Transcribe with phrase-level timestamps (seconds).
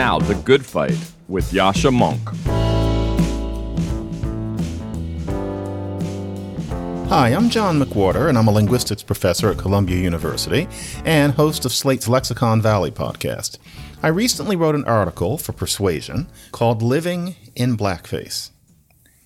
[0.00, 0.96] Now, The Good Fight
[1.28, 2.34] with Yascha Mounk.
[7.10, 10.68] Hi, I'm John McWhorter, and I'm a linguistics professor at Columbia University
[11.04, 13.58] and host of Slate's Lexicon Valley podcast.
[14.02, 18.52] I recently wrote an article for Persuasion called Living in Blackface.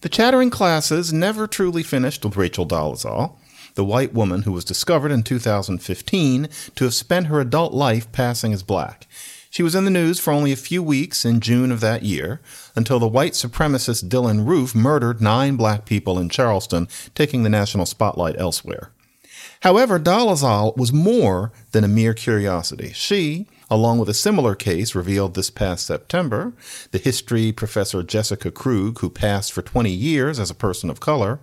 [0.00, 3.36] The chattering classes never truly finished with Rachel Dolezal,
[3.77, 8.52] the white woman who was discovered in 2015 to have spent her adult life passing
[8.52, 9.06] as black.
[9.54, 12.40] She was in the news for only a few weeks in June of that year
[12.74, 17.86] until the white supremacist Dylann Roof murdered nine black people in Charleston, taking the national
[17.86, 18.90] spotlight elsewhere.
[19.60, 22.90] However, Dolezal was more than a mere curiosity.
[22.94, 26.52] She, along with a similar case revealed this past September,
[26.91, 31.39] the history professor Jessica Krug, who passed for 20 years as a person of color,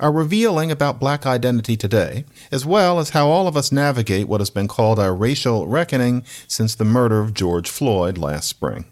[0.00, 4.40] are revealing about black identity today, as well as how all of us navigate what
[4.40, 8.86] has been called our racial reckoning since the murder of George Floyd last spring.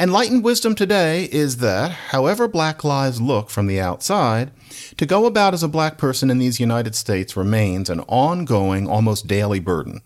[0.00, 4.52] Enlightened wisdom today is that, however black lives look from the outside,
[4.96, 9.26] to go about as a black person in these United States remains an ongoing, almost
[9.26, 10.00] daily burden.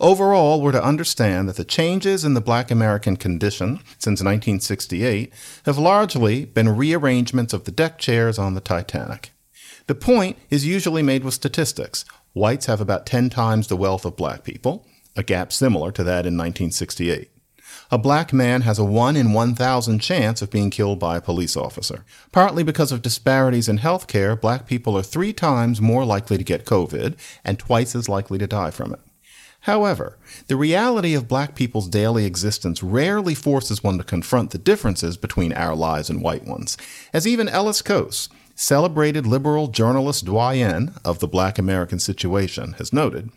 [0.00, 5.30] Overall, we're to understand that the changes in the black American condition since 1968
[5.66, 9.32] have largely been rearrangements of the deck chairs on the Titanic.
[9.86, 12.04] The point is usually made with statistics.
[12.32, 14.84] Whites have about 10 times the wealth of black people,
[15.14, 17.30] a gap similar to that in 1968.
[17.92, 21.56] A black man has a 1 in 1,000 chance of being killed by a police
[21.56, 22.04] officer.
[22.32, 26.44] Partly because of disparities in health care, black people are three times more likely to
[26.44, 29.00] get COVID and twice as likely to die from it.
[29.60, 35.16] However, the reality of black people's daily existence rarely forces one to confront the differences
[35.16, 36.76] between our lives and white ones,
[37.12, 43.30] as even Ellis Cose, celebrated liberal journalist doyen of the black American situation, has noted,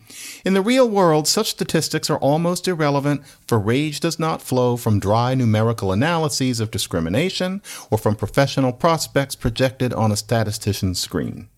[0.44, 4.98] in the real world, such statistics are almost irrelevant, for rage does not flow from
[4.98, 11.48] dry numerical analyses of discrimination or from professional prospects projected on a statistician's screen.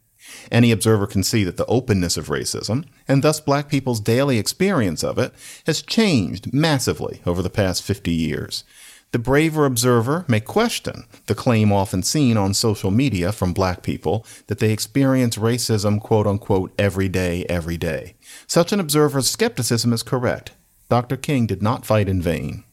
[0.51, 5.05] Any observer can see that the openness of racism, and thus black people's daily experience
[5.05, 5.33] of it,
[5.67, 8.65] has changed massively over the past 50 years.
[9.13, 14.27] The braver observer may question the claim often seen on social media from black people
[14.47, 18.15] that they experience racism, quote unquote, every day, every day.
[18.47, 20.53] Such an observer's skepticism is correct.
[20.89, 21.19] Dr.
[21.19, 22.65] King did not fight in vain.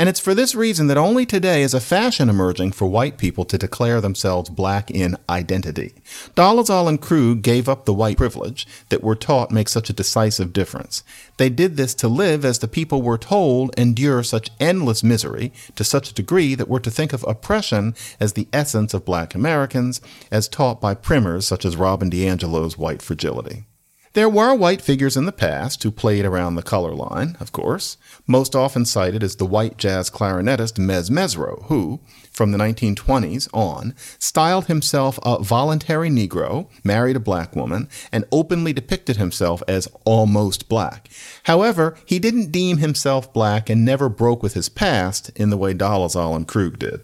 [0.00, 3.44] And it's for this reason that only today is a fashion emerging for white people
[3.44, 5.92] to declare themselves black in identity.
[6.34, 10.54] Dolezal and Krug gave up the white privilege that we're taught makes such a decisive
[10.54, 11.04] difference.
[11.36, 15.84] They did this to live as the people we're told endure such endless misery to
[15.84, 20.00] such a degree that we're to think of oppression as the essence of black Americans,
[20.30, 23.66] as taught by primers such as Robin DiAngelo's White Fragility.
[24.12, 27.96] There were white figures in the past who played around the color line, of course,
[28.26, 32.00] most often cited as the white jazz clarinetist Mezz Mezzrow, who,
[32.32, 38.72] from the 1920s on, styled himself a voluntary Negro, married a black woman, and openly
[38.72, 41.08] depicted himself as almost black.
[41.44, 45.72] However, he didn't deem himself black and never broke with his past in the way
[45.72, 47.00] Dolezal and Krug did.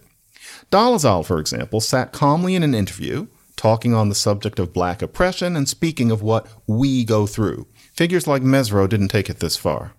[0.73, 5.57] Dolezal, for example, sat calmly in an interview, talking on the subject of black oppression
[5.57, 7.67] and speaking of what we go through.
[7.93, 9.96] Figures like Mezzrow didn't take it this far.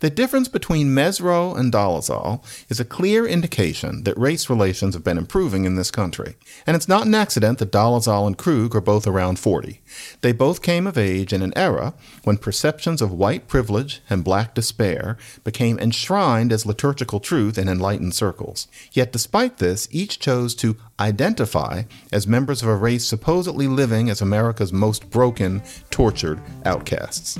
[0.00, 5.18] The difference between Mezzrow and Dolezal is a clear indication that race relations have been
[5.18, 6.36] improving in this country.
[6.66, 9.80] And it's not an accident that Dolezal and Krug are both around 40.
[10.20, 11.94] They both came of age in an era
[12.24, 18.14] when perceptions of white privilege and black despair became enshrined as liturgical truth in enlightened
[18.14, 18.68] circles.
[18.92, 24.20] Yet despite this, each chose to identify as members of a race supposedly living as
[24.20, 27.38] America's most broken, tortured outcasts.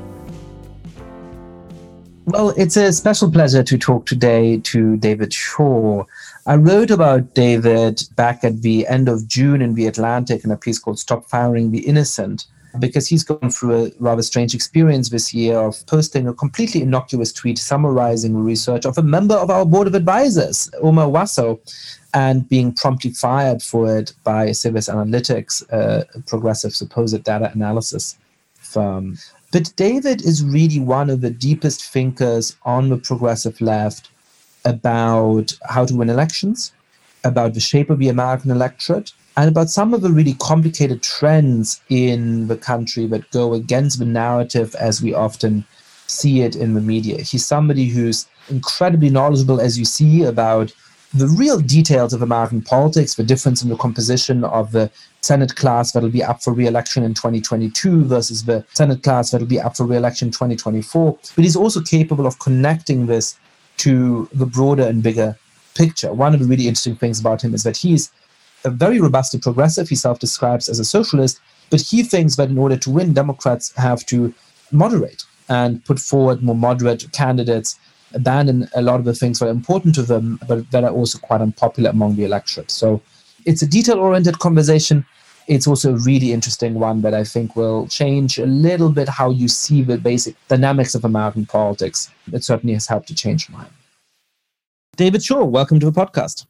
[2.24, 6.06] Well, it's a special pleasure to talk today to David Shor.
[6.46, 10.56] I wrote about David back at the end of June in The Atlantic in a
[10.56, 12.46] piece called Stop Firing the Innocent
[12.80, 17.32] because he's gone through a rather strange experience this year of posting a completely innocuous
[17.32, 21.58] tweet summarizing research of a member of our board of advisors, Omar Wasow,
[22.14, 28.16] and being promptly fired for it by Civis Analytics, a progressive supposed data analysis
[28.54, 29.18] firm.
[29.52, 34.10] But David is really one of the deepest thinkers on the progressive left
[34.64, 36.72] about how to win elections,
[37.24, 41.80] about the shape of the American electorate, and about some of the really complicated trends
[41.88, 45.64] in the country that go against the narrative as we often
[46.06, 47.20] see it in the media.
[47.22, 50.72] He's somebody who's incredibly knowledgeable, as you see, about
[51.12, 54.90] the real details of American politics, the difference in the composition of the
[55.20, 59.60] Senate class that'll be up for re-election in 2022 versus the Senate class that'll be
[59.60, 61.18] up for re-election in 2024.
[61.34, 63.38] But he's also capable of connecting this
[63.78, 65.36] to the broader and bigger
[65.74, 66.12] picture.
[66.12, 68.10] One of the really interesting things about him is that he's
[68.66, 69.88] a very robustly progressive.
[69.88, 71.40] He self-describes as a socialist,
[71.70, 74.34] but he thinks that in order to win, Democrats have to
[74.72, 77.78] moderate and put forward more moderate candidates
[78.12, 81.18] abandon a lot of the things that are important to them, but that are also
[81.18, 82.70] quite unpopular among the electorate.
[82.70, 83.00] So
[83.44, 85.04] it's a detail oriented conversation.
[85.46, 89.30] It's also a really interesting one that I think will change a little bit how
[89.30, 92.10] you see the basic dynamics of American politics.
[92.32, 93.70] It certainly has helped to change mine.
[94.96, 96.46] David Shor, welcome to the podcast.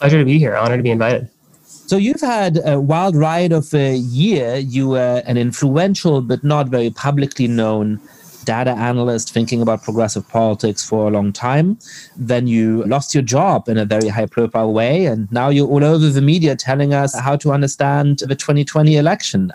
[0.00, 0.56] Pleasure to be here.
[0.56, 1.28] Honored to be invited.
[1.62, 4.56] So you've had a wild ride of a year.
[4.56, 8.00] You were an influential but not very publicly known
[8.44, 11.78] data analyst thinking about progressive politics for a long time.
[12.16, 15.04] Then you lost your job in a very high profile way.
[15.04, 19.52] And now you're all over the media telling us how to understand the 2020 election.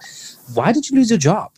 [0.54, 1.55] Why did you lose your job?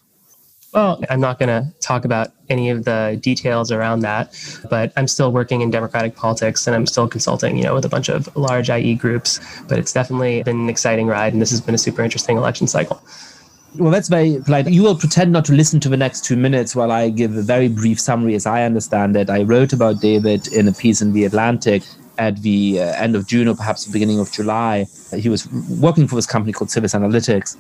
[0.74, 4.36] Well, I'm not going to talk about any of the details around that,
[4.70, 7.90] but I'm still working in democratic politics and I'm still consulting, you know, with a
[7.90, 9.40] bunch of large IE groups.
[9.68, 12.68] But it's definitely been an exciting ride, and this has been a super interesting election
[12.68, 13.02] cycle.
[13.76, 14.70] Well, that's very polite.
[14.70, 17.42] You will pretend not to listen to the next two minutes while I give a
[17.42, 19.30] very brief summary as I understand it.
[19.30, 21.84] I wrote about David in a piece in The Atlantic
[22.18, 24.86] at the uh, end of June or perhaps the beginning of July.
[25.16, 25.48] He was
[25.80, 27.56] working for this company called Civis Analytics,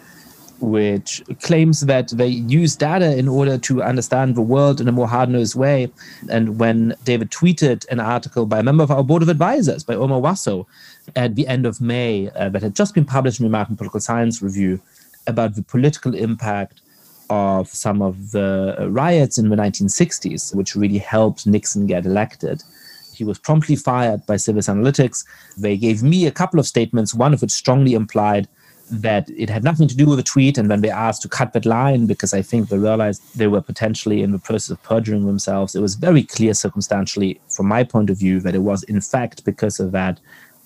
[0.59, 5.07] which claims that they use data in order to understand the world in a more
[5.07, 5.92] hard nosed way.
[6.30, 9.95] And when David tweeted an article by a member of our board of advisors, by
[9.95, 10.65] Omar Wasow,
[11.15, 14.00] at the end of May, uh, that had just been published in the American Political
[14.01, 14.81] Science Review,
[15.27, 16.81] about the political impact
[17.30, 22.63] of some of the riots in the 1960s, which really helped Nixon get elected.
[23.13, 25.25] He was promptly fired by Civis Analytics.
[25.57, 28.48] They gave me a couple of statements, one of which strongly implied
[28.89, 30.57] that it had nothing to do with the tweet.
[30.57, 33.62] And when they asked to cut that line, because I think they realized they were
[33.62, 38.10] potentially in the process of perjuring themselves, it was very clear circumstantially, from my point
[38.10, 40.19] of view, that it was in fact because of that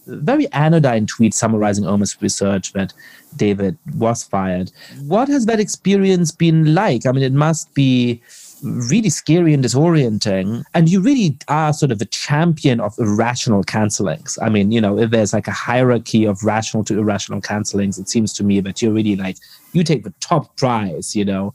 [0.07, 2.93] very anodyne tweet summarizing Omar's research that
[3.35, 4.71] David was fired.
[5.03, 7.05] What has that experience been like?
[7.05, 8.21] I mean, it must be
[8.63, 10.63] really scary and disorienting.
[10.73, 14.37] And you really are sort of a champion of irrational cancelings.
[14.41, 18.09] I mean, you know, if there's like a hierarchy of rational to irrational cancelings, it
[18.09, 19.37] seems to me that you're really like,
[19.73, 21.53] you take the top prize, you know.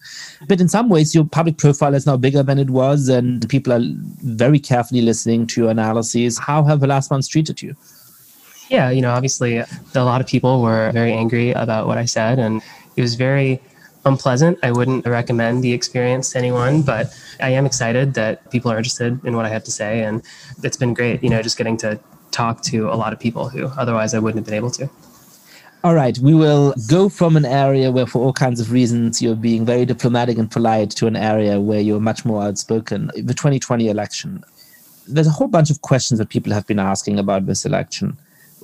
[0.49, 3.73] But in some ways, your public profile is now bigger than it was, and people
[3.73, 3.83] are
[4.23, 6.39] very carefully listening to your analyses.
[6.39, 7.77] How have the last months treated you?
[8.69, 12.39] Yeah, you know, obviously, a lot of people were very angry about what I said,
[12.39, 12.63] and
[12.97, 13.61] it was very
[14.07, 14.59] unpleasant.
[14.63, 19.23] I wouldn't recommend the experience to anyone, but I am excited that people are interested
[19.25, 20.23] in what I have to say, and
[20.63, 22.01] it's been great, you know, just getting to
[22.31, 24.89] talk to a lot of people who otherwise I wouldn't have been able to.
[25.85, 29.37] All right, we will go from an area where, for all kinds of reasons, you're
[29.37, 33.11] being very diplomatic and polite to an area where you're much more outspoken.
[33.15, 34.43] The 2020 election.
[35.07, 38.17] There's a whole bunch of questions that people have been asking about this election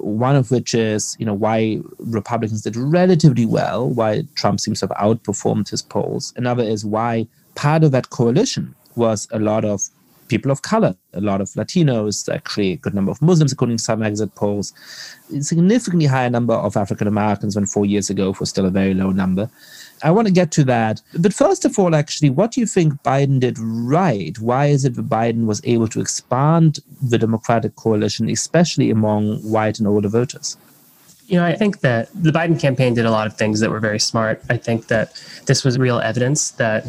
[0.02, 4.88] one of which is, you know, why Republicans did relatively well, why Trump seems to
[4.88, 6.32] have outperformed his polls.
[6.36, 9.88] Another is why part of that coalition was a lot of
[10.28, 13.82] people of color, a lot of Latinos, actually a good number of Muslims, according to
[13.82, 14.72] some exit polls,
[15.34, 18.94] a significantly higher number of African Americans than four years ago for still a very
[18.94, 19.50] low number.
[20.02, 21.00] I want to get to that.
[21.18, 24.38] But first of all, actually, what do you think Biden did right?
[24.38, 29.78] Why is it that Biden was able to expand the Democratic coalition, especially among white
[29.78, 30.56] and older voters?
[31.26, 33.80] You know, I think that the Biden campaign did a lot of things that were
[33.80, 34.42] very smart.
[34.50, 35.14] I think that
[35.46, 36.84] this was real evidence that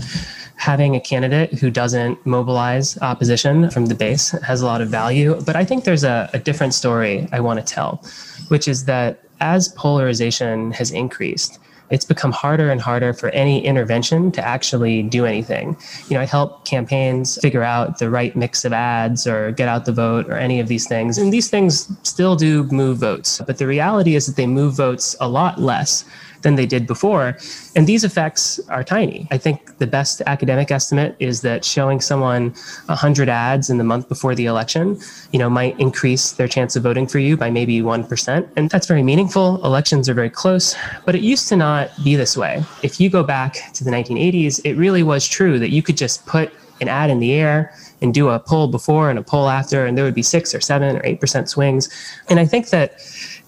[0.55, 5.39] having a candidate who doesn't mobilize opposition from the base has a lot of value.
[5.45, 8.03] But I think there's a, a different story I want to tell,
[8.47, 11.59] which is that as polarization has increased,
[11.93, 15.77] it's become harder and harder for any intervention to actually do anything.
[16.09, 19.85] You know, I help campaigns figure out the right mix of ads or get out
[19.85, 21.19] the vote or any of these things.
[21.19, 23.39] And these things still do move votes.
[23.45, 26.03] But the reality is that they move votes a lot less
[26.43, 27.37] than they did before.
[27.75, 29.27] And these effects are tiny.
[29.31, 32.53] I think the best academic estimate is that showing someone
[32.85, 34.99] 100 ads in the month before the election,
[35.31, 38.49] you know, might increase their chance of voting for you by maybe 1%.
[38.55, 39.63] And that's very meaningful.
[39.65, 42.63] Elections are very close, but it used to not be this way.
[42.83, 46.25] If you go back to the 1980s, it really was true that you could just
[46.25, 49.85] put an ad in the air and do a poll before and a poll after,
[49.85, 51.89] and there would be six or seven or eight percent swings.
[52.29, 52.99] And I think that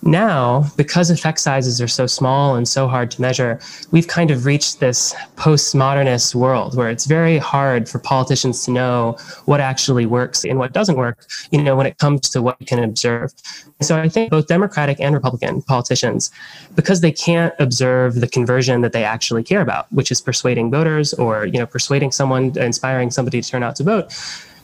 [0.05, 3.59] now, because effect sizes are so small and so hard to measure,
[3.91, 9.17] we've kind of reached this postmodernist world where it's very hard for politicians to know
[9.45, 12.67] what actually works and what doesn't work, you know, when it comes to what you
[12.67, 13.33] can observe.
[13.81, 16.29] So I think both Democratic and Republican politicians,
[16.75, 21.13] because they can't observe the conversion that they actually care about, which is persuading voters
[21.15, 24.13] or, you know, persuading someone, inspiring somebody to turn out to vote,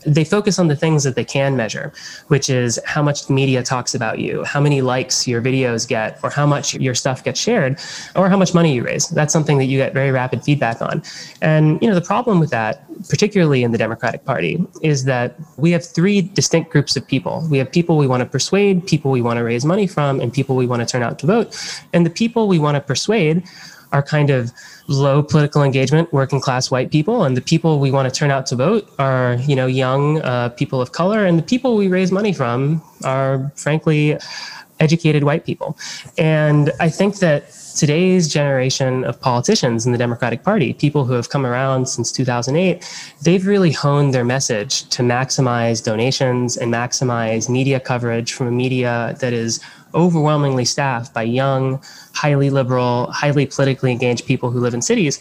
[0.05, 1.93] they focus on the things that they can measure,
[2.27, 6.19] which is how much the media talks about you, how many likes your videos get,
[6.23, 7.79] or how much your stuff gets shared,
[8.15, 9.07] or how much money you raise.
[9.09, 11.03] That's something that you get very rapid feedback on.
[11.41, 15.71] And you know, the problem with that, particularly in the Democratic Party, is that we
[15.71, 17.47] have three distinct groups of people.
[17.49, 20.31] We have people we want to persuade, people we want to raise money from, and
[20.33, 21.57] people we want to turn out to vote.
[21.93, 23.43] And the people we want to persuade
[23.91, 24.51] are kind of
[24.87, 28.45] low political engagement working class white people and the people we want to turn out
[28.45, 32.11] to vote are you know young uh, people of color and the people we raise
[32.11, 34.17] money from are frankly
[34.79, 35.77] educated white people.
[36.17, 41.29] And i think that today's generation of politicians in the democratic party people who have
[41.29, 42.83] come around since 2008
[43.23, 49.15] they've really honed their message to maximize donations and maximize media coverage from a media
[49.19, 49.61] that is
[49.93, 51.81] overwhelmingly staffed by young,
[52.13, 55.19] highly liberal, highly politically engaged people who live in cities.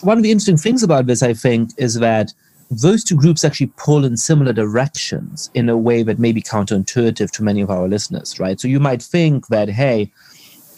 [0.00, 2.32] One of the interesting things about this, I think, is that
[2.70, 7.30] those two groups actually pull in similar directions in a way that may be counterintuitive
[7.32, 8.60] to many of our listeners, right?
[8.60, 10.12] So you might think that, hey,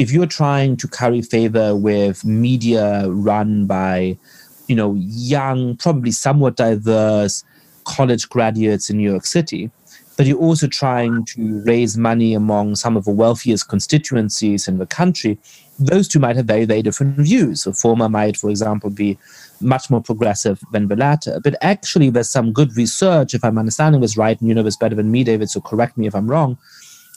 [0.02, 4.18] if you're trying to curry favor with media run by,
[4.66, 7.44] you know, young, probably somewhat diverse
[7.84, 9.70] college graduates in New York City,
[10.16, 14.86] but you're also trying to raise money among some of the wealthiest constituencies in the
[14.86, 15.38] country,
[15.78, 17.62] those two might have very, very different views.
[17.62, 19.16] The former might, for example, be
[19.60, 21.40] much more progressive than the latter.
[21.42, 24.76] But actually, there's some good research, if I'm understanding this right, and you know this
[24.76, 26.58] better than me, David, so correct me if I'm wrong,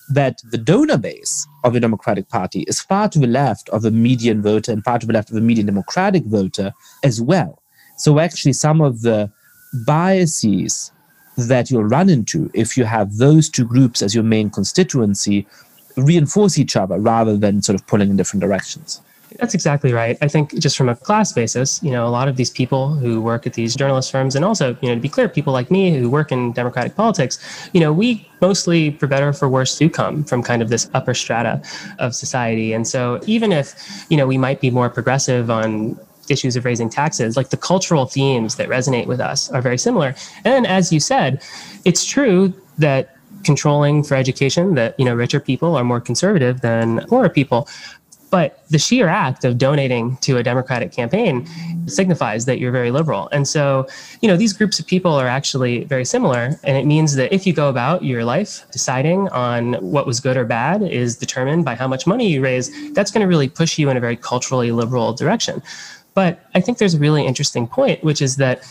[0.09, 3.91] that the donor base of the Democratic Party is far to the left of the
[3.91, 7.61] median voter and far to the left of the median Democratic voter as well.
[7.97, 9.31] So actually, some of the
[9.85, 10.91] biases
[11.37, 15.45] that you'll run into if you have those two groups as your main constituency
[15.97, 19.01] reinforce each other rather than sort of pulling in different directions.
[19.39, 20.17] That's exactly right.
[20.21, 23.21] I think just from a class basis, you know, a lot of these people who
[23.21, 25.97] work at these journalist firms, and also, you know, to be clear, people like me
[25.97, 29.89] who work in democratic politics, you know, we mostly, for better or for worse, do
[29.89, 31.61] come from kind of this upper strata
[31.99, 32.73] of society.
[32.73, 35.99] And so even if, you know, we might be more progressive on
[36.29, 40.15] issues of raising taxes, like the cultural themes that resonate with us are very similar.
[40.43, 41.43] And as you said,
[41.83, 47.05] it's true that controlling for education that you know richer people are more conservative than
[47.07, 47.69] poorer people
[48.29, 51.47] but the sheer act of donating to a democratic campaign
[51.87, 53.29] signifies that you're very liberal.
[53.31, 53.87] And so
[54.21, 56.59] you know these groups of people are actually very similar.
[56.63, 60.37] And it means that if you go about your life deciding on what was good
[60.37, 63.77] or bad is determined by how much money you raise that's going to really push
[63.77, 65.61] you in a very culturally liberal direction.
[66.13, 68.63] But I think there's a really interesting point, which is that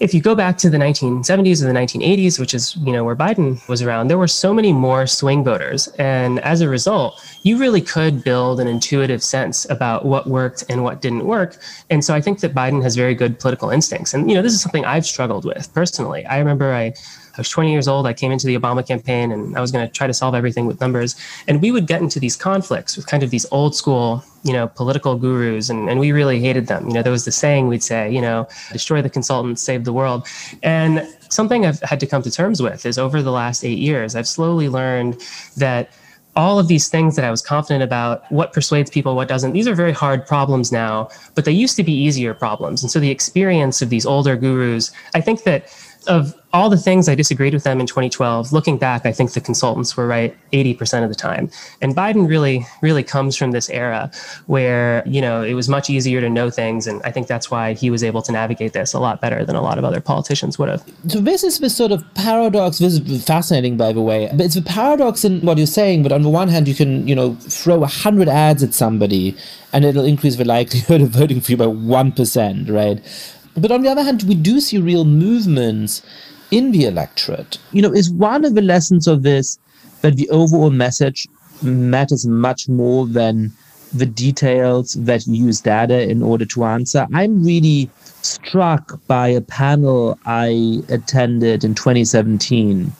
[0.00, 3.14] if you go back to the 1970s or the 1980s, which is you know where
[3.14, 7.58] Biden was around, there were so many more swing voters, and as a result, you
[7.58, 11.56] really could build an intuitive sense about what worked and what didn't work.
[11.90, 14.52] And so I think that Biden has very good political instincts, and you know this
[14.52, 16.26] is something I've struggled with personally.
[16.26, 16.94] I remember I
[17.36, 18.06] I was 20 years old.
[18.06, 20.66] I came into the Obama campaign and I was going to try to solve everything
[20.66, 21.16] with numbers.
[21.48, 24.68] And we would get into these conflicts with kind of these old school, you know,
[24.68, 25.68] political gurus.
[25.68, 26.86] And, and we really hated them.
[26.88, 29.92] You know, there was the saying we'd say, you know, destroy the consultants, save the
[29.92, 30.26] world.
[30.62, 34.14] And something I've had to come to terms with is over the last eight years,
[34.14, 35.20] I've slowly learned
[35.56, 35.90] that
[36.36, 39.68] all of these things that I was confident about, what persuades people, what doesn't, these
[39.68, 42.82] are very hard problems now, but they used to be easier problems.
[42.82, 45.72] And so the experience of these older gurus, I think that
[46.04, 49.40] of all the things I disagreed with them in 2012, looking back, I think the
[49.40, 51.50] consultants were right 80% of the time.
[51.82, 54.10] And Biden really, really comes from this era
[54.46, 56.86] where, you know, it was much easier to know things.
[56.86, 59.56] And I think that's why he was able to navigate this a lot better than
[59.56, 60.84] a lot of other politicians would have.
[61.08, 62.78] So this is this sort of paradox.
[62.78, 64.28] This is fascinating, by the way.
[64.30, 66.04] But it's a paradox in what you're saying.
[66.04, 69.36] But on the one hand, you can, you know, throw a hundred ads at somebody
[69.72, 73.33] and it'll increase the likelihood of voting for you by 1%, right?
[73.56, 76.02] But on the other hand, we do see real movements
[76.50, 77.58] in the electorate.
[77.72, 79.58] You know, is one of the lessons of this
[80.02, 81.28] that the overall message
[81.62, 83.52] matters much more than
[83.92, 87.06] the details that you use data in order to answer.
[87.14, 87.88] I'm really
[88.22, 92.92] struck by a panel I attended in 2017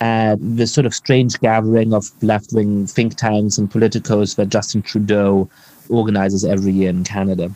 [0.00, 4.82] at this sort of strange gathering of left wing think tanks and politicos that Justin
[4.82, 5.48] Trudeau
[5.88, 7.50] organizes every year in Canada.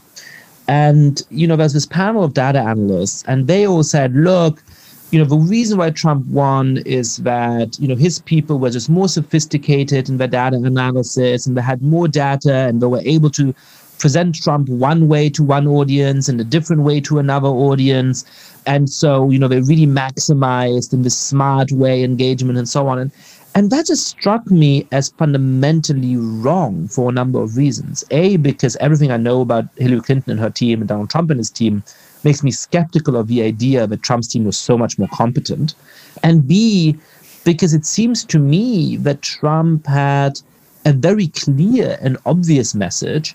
[0.68, 4.62] And, you know, there's this panel of data analysts, and they all said, look,
[5.10, 8.90] you know, the reason why Trump won is that, you know, his people were just
[8.90, 13.30] more sophisticated in their data analysis and they had more data and they were able
[13.30, 13.54] to
[13.98, 18.24] present Trump one way to one audience and a different way to another audience.
[18.66, 22.98] And so, you know, they really maximized in this smart way engagement and so on.
[22.98, 23.10] And
[23.54, 28.04] and that just struck me as fundamentally wrong for a number of reasons.
[28.10, 31.38] A, because everything I know about Hillary Clinton and her team and Donald Trump and
[31.38, 31.82] his team
[32.24, 35.74] makes me skeptical of the idea that Trump's team was so much more competent.
[36.22, 36.96] And B,
[37.44, 40.40] because it seems to me that Trump had
[40.84, 43.34] a very clear and obvious message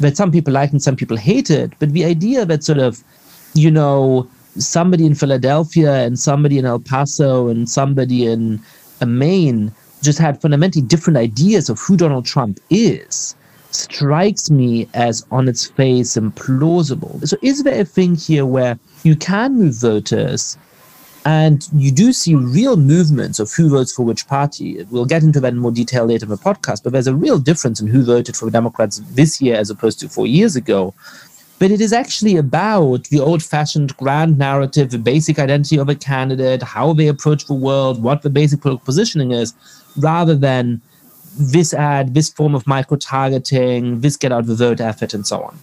[0.00, 1.74] that some people liked and some people hated.
[1.78, 3.02] But the idea that sort of,
[3.54, 4.28] you know,
[4.58, 8.60] somebody in Philadelphia and somebody in El Paso and somebody in
[9.06, 13.34] Maine just had fundamentally different ideas of who Donald Trump is
[13.70, 17.26] strikes me as on its face implausible.
[17.26, 20.56] So, is there a thing here where you can move voters
[21.24, 24.84] and you do see real movements of who votes for which party?
[24.90, 27.38] We'll get into that in more detail later in the podcast, but there's a real
[27.38, 30.94] difference in who voted for the Democrats this year as opposed to four years ago.
[31.62, 35.94] But it is actually about the old fashioned grand narrative, the basic identity of a
[35.94, 39.54] candidate, how they approach the world, what the basic political positioning is,
[39.96, 40.80] rather than
[41.38, 45.40] this ad, this form of micro targeting, this get out the vote effort, and so
[45.40, 45.56] on.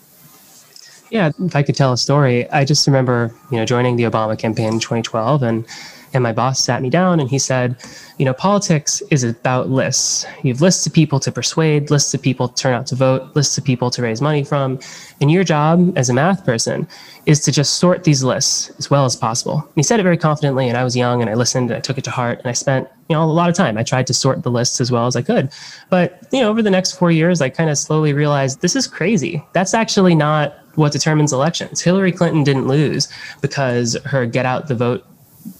[1.12, 4.40] Yeah, if I could tell a story, I just remember, you know, joining the Obama
[4.40, 5.66] campaign in 2012 and
[6.14, 7.76] and my boss sat me down and he said,
[8.18, 10.26] you know, politics is about lists.
[10.44, 13.36] You have lists of people to persuade, lists of people to turn out to vote,
[13.36, 14.80] lists of people to raise money from.
[15.22, 16.88] And your job as a math person
[17.26, 19.56] is to just sort these lists as well as possible.
[19.56, 21.82] And he said it very confidently, and I was young and I listened and I
[21.82, 23.78] took it to heart and I spent, you know, a lot of time.
[23.78, 25.52] I tried to sort the lists as well as I could.
[25.90, 28.88] But, you know, over the next four years, I kind of slowly realized this is
[28.88, 29.44] crazy.
[29.54, 31.82] That's actually not what determines elections.
[31.82, 33.10] Hillary Clinton didn't lose
[33.42, 35.06] because her get out the vote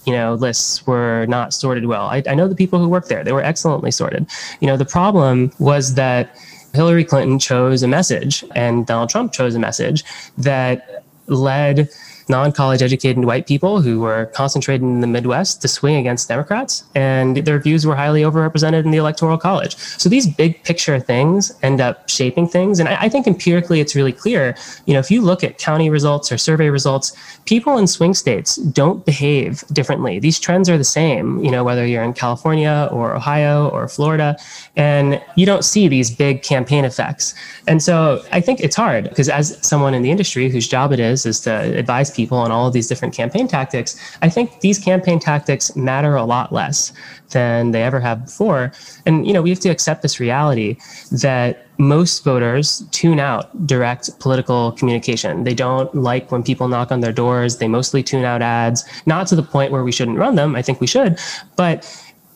[0.04, 3.24] you know lists were not sorted well I, I know the people who worked there
[3.24, 4.26] they were excellently sorted
[4.60, 6.36] you know the problem was that
[6.74, 10.04] hillary clinton chose a message and donald trump chose a message
[10.38, 11.88] that led
[12.30, 16.84] non college educated white people who were concentrated in the Midwest to swing against Democrats,
[16.94, 19.76] and their views were highly overrepresented in the Electoral College.
[19.76, 22.78] So these big picture things end up shaping things.
[22.80, 24.54] And I, I think empirically it's really clear.
[24.86, 28.56] You know, if you look at county results or survey results, people in swing states
[28.56, 30.18] don't behave differently.
[30.20, 34.36] These trends are the same, you know, whether you're in California or Ohio or Florida,
[34.76, 37.34] and you don't see these big campaign effects.
[37.66, 41.00] And so I think it's hard because as someone in the industry whose job it
[41.00, 43.90] is is to advise people people on all of these different campaign tactics,
[44.22, 46.92] I think these campaign tactics matter a lot less
[47.30, 48.72] than they ever have before.
[49.06, 50.76] And you know, we have to accept this reality
[51.10, 55.44] that most voters tune out direct political communication.
[55.44, 57.56] They don't like when people knock on their doors.
[57.56, 60.54] They mostly tune out ads, not to the point where we shouldn't run them.
[60.54, 61.18] I think we should,
[61.56, 61.76] but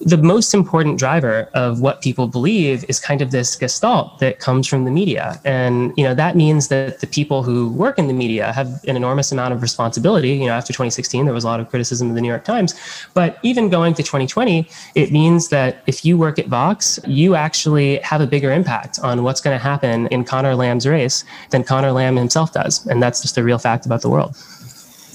[0.01, 4.67] the most important driver of what people believe is kind of this gestalt that comes
[4.67, 5.41] from the media.
[5.45, 8.97] And you know that means that the people who work in the media have an
[8.97, 10.31] enormous amount of responsibility.
[10.31, 12.75] You know after 2016 there was a lot of criticism of the new york times.
[13.15, 17.99] But even going to 2020 it means that if you work at vox you actually
[17.99, 21.93] have a bigger impact on what's going to happen in Conor Lamb's race than Conor
[21.93, 22.87] Lamb himself does.
[22.87, 24.37] And that's just a real fact about the world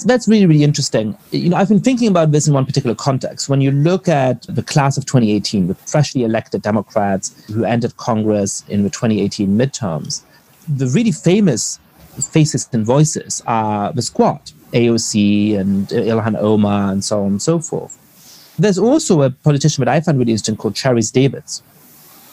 [0.04, 1.18] that's really, really interesting.
[1.32, 3.50] You know, I've been thinking about this in one particular context.
[3.50, 8.64] When you look at the class of 2018 with freshly elected Democrats who entered Congress
[8.68, 10.22] in the 2018 midterms,
[10.68, 11.80] the really famous
[12.32, 17.60] faces and voices are the squad, AOC and Ilhan Omar and so on and so
[17.60, 17.98] forth.
[18.58, 21.64] There's also a politician that I find really interesting called Sharice Davids,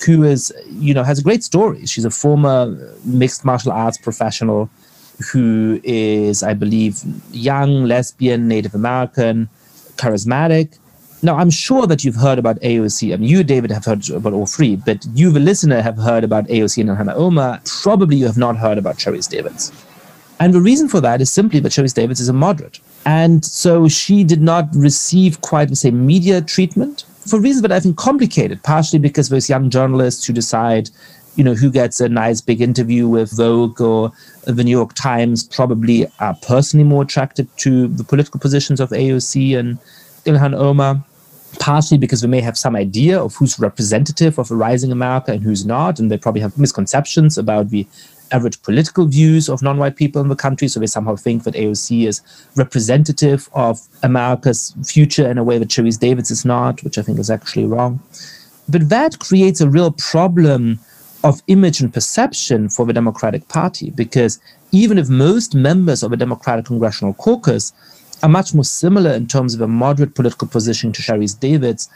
[0.05, 1.87] who is, you know, has a great story.
[1.87, 4.69] She's a former mixed martial arts professional
[5.33, 7.03] who is, I believe,
[7.33, 9.49] young, lesbian, Native American,
[9.97, 10.79] charismatic.
[11.23, 13.13] Now, I'm sure that you've heard about AOC.
[13.13, 16.25] I mean, you, David, have heard about all three, but you, the listener, have heard
[16.25, 17.61] about AOC and Ilhan Omar.
[17.83, 19.73] Probably you have not heard about Sharice Davids.
[20.39, 22.81] And the reason for that is simply that Sharice Davids is a moderate.
[23.07, 27.81] And so she did not receive quite the same media treatment for reasons that I
[27.81, 30.91] think complicated, partially because there's young journalists who decide
[31.37, 34.11] you know, who gets a nice big interview with Vogue or
[34.45, 39.57] the New York Times probably are personally more attracted to the political positions of AOC
[39.59, 39.79] and
[40.25, 41.05] Ilhan Omar,
[41.61, 45.43] partially because they may have some idea of who's representative of a rising America and
[45.43, 47.87] who's not, and they probably have misconceptions about the
[48.33, 50.69] average political views of non-white people in the country.
[50.69, 52.21] So they somehow think that AOC is
[52.57, 57.19] representative of America's future in a way that Sharice Davids is not, which I think
[57.19, 58.01] is actually wrong.
[58.69, 60.81] But that creates a real problem
[61.27, 64.39] of image and perception for the Democratic Party because
[64.71, 67.73] even if most members of a Democratic Congressional Caucus
[68.23, 71.89] are much more similar in terms of a moderate political position to Sharice Davids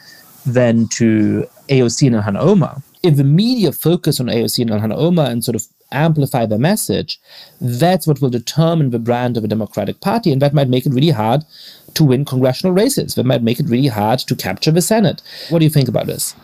[0.44, 5.26] than to AOC and Ilhan Omar, if the media focus on AOC and Ilhan Omar
[5.30, 7.20] and sort of amplify their message,
[7.60, 10.32] that's what will determine the brand of a Democratic Party.
[10.32, 11.44] And that might make it really hard
[11.94, 13.14] to win congressional races.
[13.14, 15.22] That might make it really hard to capture the Senate.
[15.50, 16.34] What do you think about this?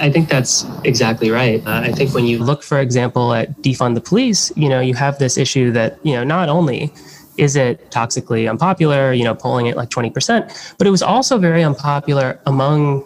[0.00, 1.64] I think that's exactly right.
[1.66, 4.94] Uh, I think when you look, for example, at defund the police, you know, you
[4.94, 6.92] have this issue that, you know, not only
[7.36, 11.62] is it toxically unpopular, you know, polling at like 20%, but it was also very
[11.62, 13.04] unpopular among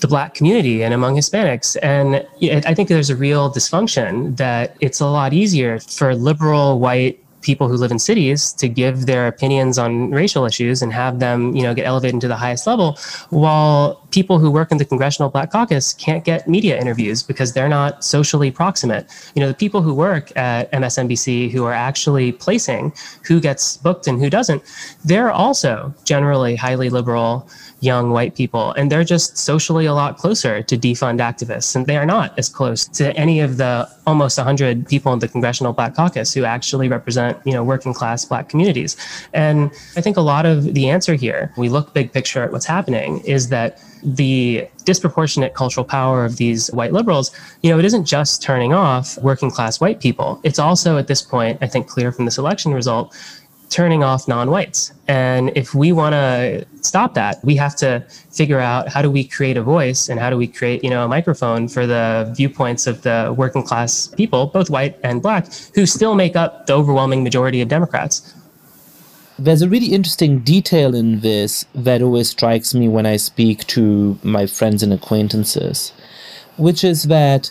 [0.00, 1.76] the black community and among Hispanics.
[1.82, 2.26] And
[2.66, 7.68] I think there's a real dysfunction that it's a lot easier for liberal white people
[7.68, 11.62] who live in cities to give their opinions on racial issues and have them, you
[11.62, 12.98] know, get elevated to the highest level,
[13.30, 17.68] while people who work in the Congressional Black Caucus can't get media interviews because they're
[17.68, 19.06] not socially proximate.
[19.34, 22.92] You know, the people who work at MSNBC who are actually placing
[23.24, 24.62] who gets booked and who doesn't,
[25.04, 27.48] they're also generally highly liberal
[27.84, 31.96] young white people, and they're just socially a lot closer to defund activists, and they
[31.96, 35.94] are not as close to any of the almost 100 people in the Congressional Black
[35.94, 38.96] Caucus who actually represent, you know, working class Black communities.
[39.32, 42.66] And I think a lot of the answer here, we look big picture at what's
[42.66, 47.30] happening, is that the disproportionate cultural power of these white liberals,
[47.62, 50.40] you know, it isn't just turning off working class white people.
[50.42, 53.14] It's also at this point, I think, clear from this election result,
[53.74, 54.92] turning off non-whites.
[55.08, 59.24] And if we want to stop that, we have to figure out how do we
[59.24, 62.86] create a voice and how do we create, you know, a microphone for the viewpoints
[62.86, 67.24] of the working class people, both white and black, who still make up the overwhelming
[67.24, 68.32] majority of Democrats.
[69.40, 74.16] There's a really interesting detail in this that always strikes me when I speak to
[74.22, 75.92] my friends and acquaintances,
[76.58, 77.50] which is that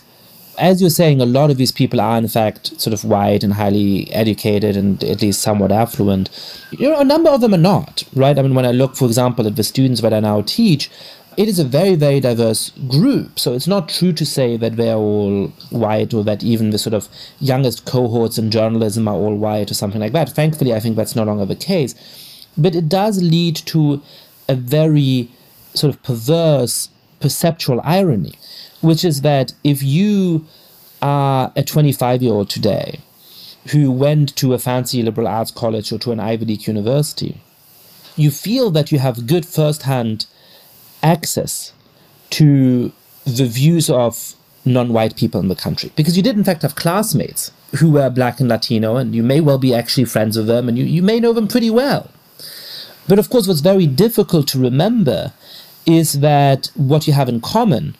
[0.57, 3.53] as you're saying, a lot of these people are in fact sort of white and
[3.53, 6.29] highly educated and at least somewhat affluent.
[6.71, 8.37] You know, a number of them are not, right?
[8.37, 10.89] I mean, when I look, for example, at the students that I now teach,
[11.35, 13.39] it is a very, very diverse group.
[13.39, 16.93] So it's not true to say that they're all white or that even the sort
[16.93, 20.29] of youngest cohorts in journalism are all white or something like that.
[20.29, 21.95] Thankfully, I think that's no longer the case.
[22.57, 24.01] But it does lead to
[24.47, 25.31] a very
[25.73, 26.89] sort of perverse
[27.19, 28.33] perceptual irony
[28.84, 30.46] which is that if you
[31.02, 33.00] are a 25 year old today
[33.72, 37.41] who went to a fancy liberal arts college or to an Ivy League university,
[38.17, 40.26] you feel that you have good first hand
[41.02, 41.72] access
[42.32, 42.91] to
[43.26, 45.91] the views of non white people in the country.
[45.96, 49.39] Because you did, in fact, have classmates who were black and Latino, and you may
[49.39, 52.12] well be actually friends with them, and you, you may know them pretty well.
[53.08, 55.34] But of course, what's very difficult to remember
[55.86, 57.96] is that what you have in common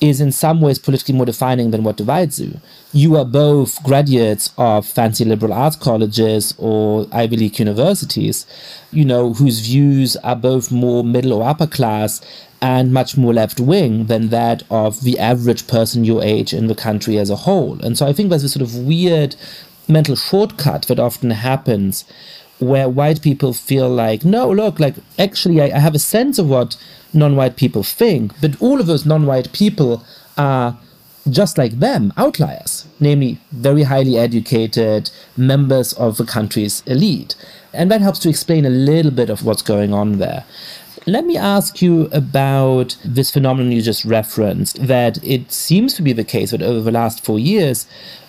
[0.00, 2.60] is in some ways politically more defining than what divides you.
[2.92, 8.46] You are both graduates of fancy liberal arts colleges or Ivy League universities,
[8.92, 12.20] you know, whose views are both more middle or upper class
[12.60, 16.74] and much more left wing than that of the average person your age in the
[16.74, 17.80] country as a whole.
[17.82, 19.36] And so I think there's a sort of weird
[19.88, 22.04] mental shortcut that often happens
[22.58, 26.48] where white people feel like, no, look, like actually I, I have a sense of
[26.48, 26.76] what
[27.12, 30.04] non-white people think, but all of those non-white people
[30.36, 30.78] are
[31.28, 37.34] just like them, outliers, namely very highly educated members of the country's elite.
[37.72, 40.44] And that helps to explain a little bit of what's going on there.
[41.06, 46.12] Let me ask you about this phenomenon you just referenced that it seems to be
[46.12, 47.86] the case that over the last four years,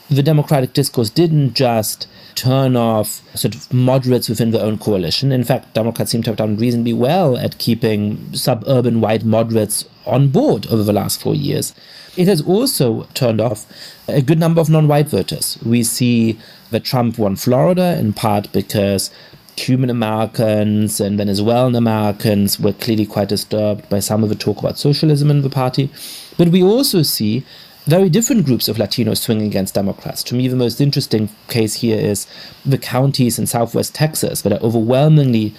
[0.10, 5.32] the democratic discourse didn't just turn off sort of moderates within their own coalition.
[5.32, 10.30] In fact, Democrats seem to have done reasonably well at keeping suburban white moderates on
[10.30, 11.74] board over the last four years.
[12.16, 13.66] It has also turned off
[14.08, 15.58] a good number of non white voters.
[15.64, 16.40] We see
[16.72, 19.12] that Trump won Florida in part because
[19.58, 24.78] Cuban Americans and Venezuelan Americans were clearly quite disturbed by some of the talk about
[24.78, 25.90] socialism in the party.
[26.38, 27.44] But we also see
[27.88, 30.22] very different groups of Latinos swinging against Democrats.
[30.24, 32.28] To me, the most interesting case here is
[32.66, 35.56] the counties in southwest Texas that are overwhelmingly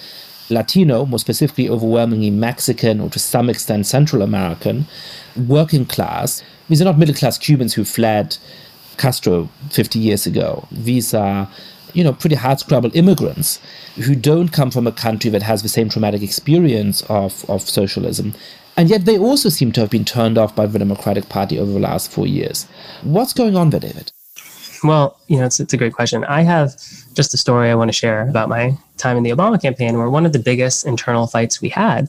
[0.51, 4.87] Latino, more specifically overwhelmingly Mexican or to some extent Central American,
[5.37, 6.43] working class.
[6.69, 8.37] These are not middle class Cubans who fled
[8.97, 10.67] Castro 50 years ago.
[10.71, 11.49] These are,
[11.93, 13.61] you know, pretty hard scrabble immigrants
[13.97, 18.35] who don't come from a country that has the same traumatic experience of, of socialism
[18.79, 21.73] and yet they also seem to have been turned off by the Democratic Party over
[21.73, 22.67] the last four years.
[23.03, 24.13] What's going on there, David?
[24.85, 26.25] Well, you know, it's, it's a great question.
[26.25, 26.77] I have
[27.13, 30.09] just a story I want to share about my time in the Obama campaign, where
[30.09, 32.09] one of the biggest internal fights we had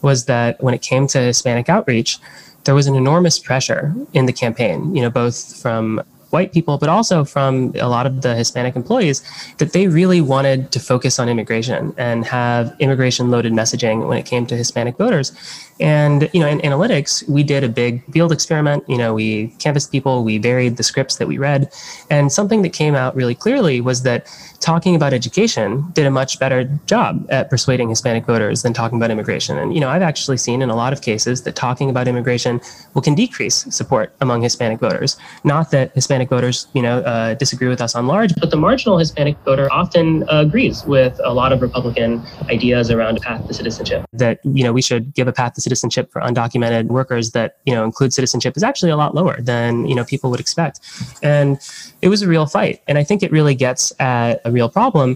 [0.00, 2.18] was that when it came to Hispanic outreach,
[2.64, 6.88] there was an enormous pressure in the campaign, you know, both from white people, but
[6.88, 9.22] also from a lot of the Hispanic employees,
[9.58, 14.26] that they really wanted to focus on immigration and have immigration loaded messaging when it
[14.26, 15.32] came to Hispanic voters.
[15.80, 18.84] And, you know, in analytics, we did a big field experiment.
[18.88, 21.70] You know, we canvassed people, we varied the scripts that we read.
[22.10, 24.26] And something that came out really clearly was that
[24.60, 29.10] talking about education did a much better job at persuading Hispanic voters than talking about
[29.10, 29.58] immigration.
[29.58, 32.60] And, you know, I've actually seen in a lot of cases that talking about immigration
[32.94, 35.16] will can decrease support among Hispanic voters.
[35.44, 38.98] Not that Hispanic voters, you know, uh, disagree with us on large, but the marginal
[38.98, 43.54] Hispanic voter often uh, agrees with a lot of Republican ideas around a path to
[43.54, 44.04] citizenship.
[44.12, 47.74] That, you know, we should give a path to citizenship for undocumented workers that you
[47.74, 50.74] know include citizenship is actually a lot lower than you know people would expect,
[51.22, 51.58] and
[52.04, 52.76] it was a real fight.
[52.88, 55.08] And I think it really gets at a real problem.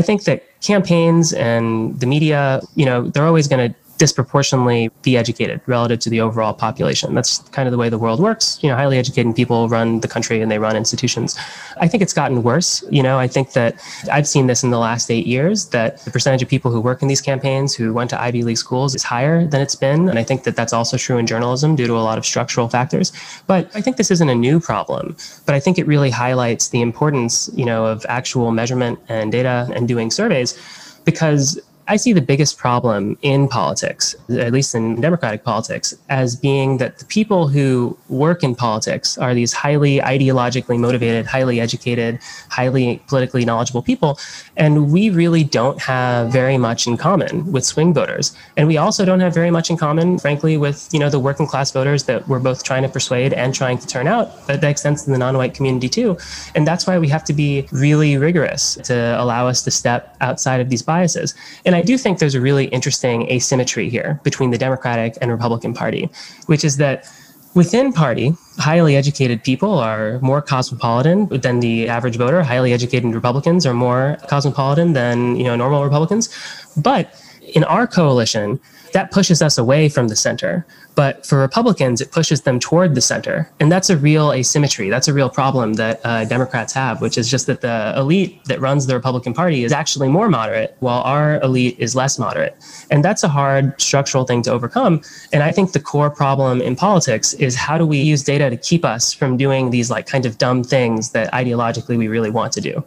[0.00, 5.16] I think that campaigns and the media, you know, they're always going to disproportionately be
[5.16, 7.14] educated relative to the overall population.
[7.14, 8.58] That's kind of the way the world works.
[8.62, 11.38] You know, highly educated people run the country and they run institutions.
[11.80, 12.82] I think it's gotten worse.
[12.90, 13.76] You know, I think that
[14.10, 17.02] I've seen this in the last eight years that the percentage of people who work
[17.02, 20.08] in these campaigns who went to Ivy League schools is higher than it's been.
[20.08, 22.68] And I think that that's also true in journalism due to a lot of structural
[22.68, 23.12] factors.
[23.46, 26.80] But I think this isn't a new problem, but I think it really highlights the
[26.80, 30.58] importance, you know, of actual measurement and data and doing surveys
[31.04, 36.76] because I see the biggest problem in politics, at least in Democratic politics, as being
[36.78, 42.18] that the people who work in politics are these highly ideologically motivated, highly educated,
[42.50, 44.18] highly politically knowledgeable people.
[44.56, 48.36] And we really don't have very much in common with swing voters.
[48.58, 51.46] And we also don't have very much in common, frankly, with you know the working
[51.46, 54.70] class voters that we're both trying to persuade and trying to turn out, but that
[54.70, 56.18] extends to the non-white community too.
[56.54, 60.60] And that's why we have to be really rigorous to allow us to step outside
[60.60, 61.34] of these biases.
[61.64, 66.10] And do think there's a really interesting asymmetry here between the Democratic and Republican Party,
[66.46, 67.06] which is that
[67.54, 72.42] within party, highly educated people are more cosmopolitan than the average voter.
[72.42, 76.28] Highly educated Republicans are more cosmopolitan than you know normal Republicans.
[76.76, 77.14] But
[77.54, 78.60] in our coalition,
[78.92, 80.66] that pushes us away from the center.
[80.98, 83.48] But for Republicans, it pushes them toward the center.
[83.60, 84.90] And that's a real asymmetry.
[84.90, 88.60] That's a real problem that uh, Democrats have, which is just that the elite that
[88.60, 92.56] runs the Republican Party is actually more moderate, while our elite is less moderate.
[92.90, 95.00] And that's a hard structural thing to overcome.
[95.32, 98.56] And I think the core problem in politics is how do we use data to
[98.56, 102.52] keep us from doing these like kind of dumb things that ideologically we really want
[102.54, 102.82] to do?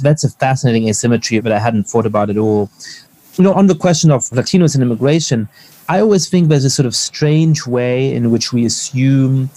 [0.00, 2.70] That's a fascinating asymmetry, but I hadn't thought about it all.
[3.36, 5.48] You know, on the question of Latinos and immigration,
[5.88, 9.50] I always think there's a sort of strange way in which we assume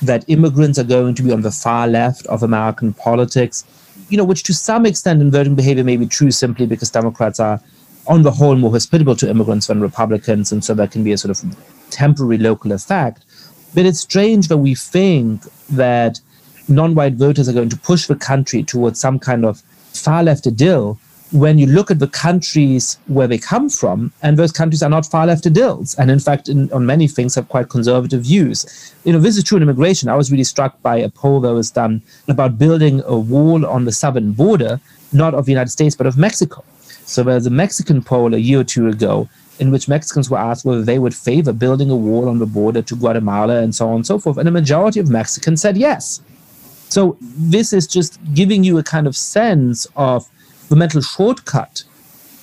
[0.00, 3.64] that immigrants are going to be on the far left of American politics,
[4.10, 7.40] you know, which to some extent in voting behavior may be true simply because Democrats
[7.40, 7.60] are,
[8.06, 11.18] on the whole, more hospitable to immigrants than Republicans, and so there can be a
[11.18, 13.24] sort of temporary local effect.
[13.74, 16.20] But it's strange that we think that
[16.68, 19.60] non white voters are going to push the country towards some kind of
[19.92, 21.00] far left idyll
[21.36, 25.04] when you look at the countries where they come from, and those countries are not
[25.04, 28.94] far left idylls, and in fact, in, on many things, have quite conservative views.
[29.04, 30.08] You know, this is true in immigration.
[30.08, 33.84] I was really struck by a poll that was done about building a wall on
[33.84, 34.80] the southern border,
[35.12, 36.64] not of the United States, but of Mexico.
[37.04, 40.64] So there's a Mexican poll a year or two ago in which Mexicans were asked
[40.64, 43.96] whether they would favor building a wall on the border to Guatemala and so on
[43.96, 44.38] and so forth.
[44.38, 46.20] And a majority of Mexicans said yes.
[46.88, 50.28] So this is just giving you a kind of sense of
[50.68, 51.84] the mental shortcut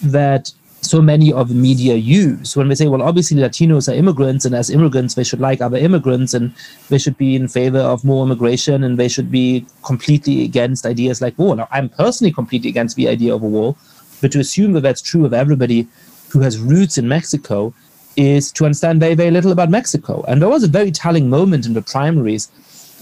[0.01, 4.43] that so many of the media use when they say, well, obviously Latinos are immigrants,
[4.45, 6.53] and as immigrants, they should like other immigrants, and
[6.89, 11.21] they should be in favor of more immigration, and they should be completely against ideas
[11.21, 11.55] like war.
[11.55, 13.75] Now, I'm personally completely against the idea of a war,
[14.21, 15.87] but to assume that that's true of everybody
[16.29, 17.73] who has roots in Mexico
[18.15, 20.23] is to understand very, very little about Mexico.
[20.27, 22.51] And there was a very telling moment in the primaries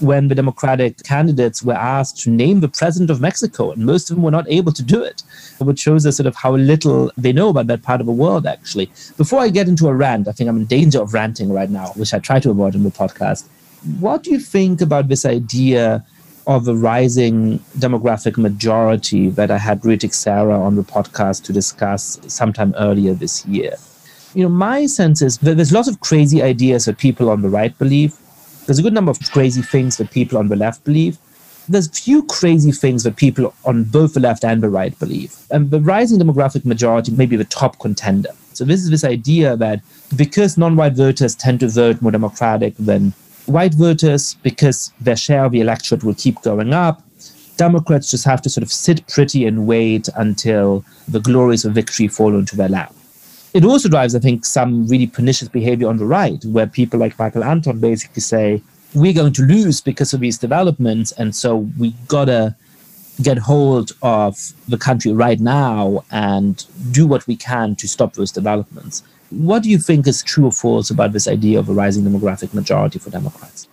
[0.02, 4.16] when the Democratic candidates were asked to name the president of Mexico, and most of
[4.16, 5.22] them were not able to do it,
[5.60, 8.46] which shows us sort of how little they know about that part of the world,
[8.46, 8.86] actually.
[9.16, 11.88] Before I get into a rant, I think I'm in danger of ranting right now,
[11.94, 13.46] which I try to avoid in the podcast.
[13.98, 16.04] What do you think about this idea
[16.46, 22.20] of a rising demographic majority that I had Ruy Teixeira on the podcast to discuss
[22.26, 23.76] sometime earlier this year?
[24.34, 27.50] You know, my sense is that there's lots of crazy ideas that people on the
[27.50, 28.16] right believe
[28.66, 31.18] there's a good number of crazy things that people on the left believe.
[31.68, 35.34] There's few crazy things that people on both the left and the right believe.
[35.50, 38.30] And the rising demographic majority may be the top contender.
[38.52, 39.80] So this is this idea that
[40.16, 43.12] because non-white voters tend to vote more democratic than
[43.46, 47.02] white voters, because their share of the electorate will keep going up,
[47.56, 52.08] Democrats just have to sort of sit pretty and wait until the glories of victory
[52.08, 52.94] fall into their lap.
[53.54, 57.18] It also drives, I think, some really pernicious behavior on the right, where people like
[57.18, 58.62] Michael Anton basically say,
[58.94, 62.56] we're going to lose because of these developments, and so we gotta
[63.20, 68.32] get hold of the country right now and do what we can to stop those
[68.32, 69.02] developments.
[69.30, 72.54] What do you think is true or false about this idea of a rising demographic
[72.54, 73.68] majority for Democrats?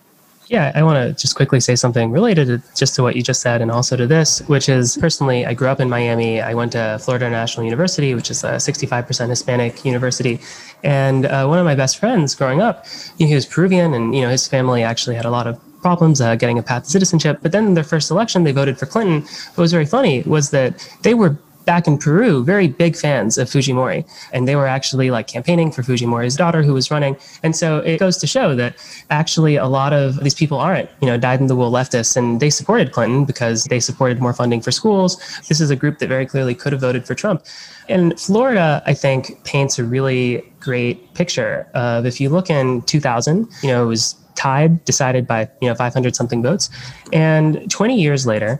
[0.50, 3.40] Yeah, I want to just quickly say something related to, just to what you just
[3.40, 6.40] said and also to this, which is personally, I grew up in Miami.
[6.40, 10.40] I went to Florida National University, which is a 65% Hispanic university.
[10.82, 12.84] And uh, one of my best friends growing up,
[13.16, 15.56] you know, he was Peruvian and, you know, his family actually had a lot of
[15.82, 17.38] problems uh, getting a path to citizenship.
[17.42, 19.20] But then in their first election, they voted for Clinton.
[19.54, 21.38] What was very funny was that they were
[21.70, 24.04] back in Peru, very big fans of Fujimori.
[24.32, 27.16] And they were actually like campaigning for Fujimori's daughter who was running.
[27.44, 28.74] And so it goes to show that
[29.10, 32.40] actually a lot of these people aren't, you know, dyed in the wool leftists and
[32.40, 35.16] they supported Clinton because they supported more funding for schools.
[35.48, 37.44] This is a group that very clearly could have voted for Trump.
[37.88, 43.46] And Florida, I think, paints a really great picture of if you look in 2000,
[43.62, 46.68] you know, it was tied, decided by, you know, 500 something votes.
[47.12, 48.58] And 20 years later,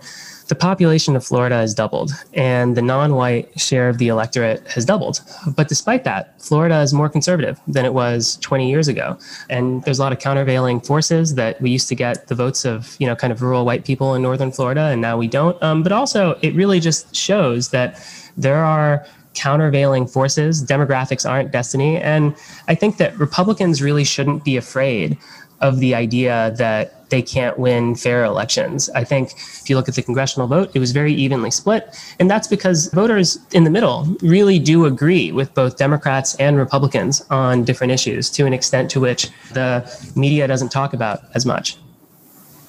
[0.50, 4.84] the population of Florida has doubled and the non white share of the electorate has
[4.84, 5.20] doubled.
[5.54, 9.16] But despite that, Florida is more conservative than it was 20 years ago.
[9.48, 12.96] And there's a lot of countervailing forces that we used to get the votes of,
[12.98, 15.56] you know, kind of rural white people in northern Florida and now we don't.
[15.62, 18.04] Um, but also, it really just shows that
[18.36, 20.66] there are countervailing forces.
[20.66, 21.98] Demographics aren't destiny.
[21.98, 22.34] And
[22.66, 25.16] I think that Republicans really shouldn't be afraid
[25.60, 28.88] of the idea that they can't win fair elections.
[28.90, 31.94] I think if you look at the congressional vote, it was very evenly split.
[32.18, 37.24] And that's because voters in the middle really do agree with both Democrats and Republicans
[37.30, 39.84] on different issues to an extent to which the
[40.16, 41.76] media doesn't talk about as much.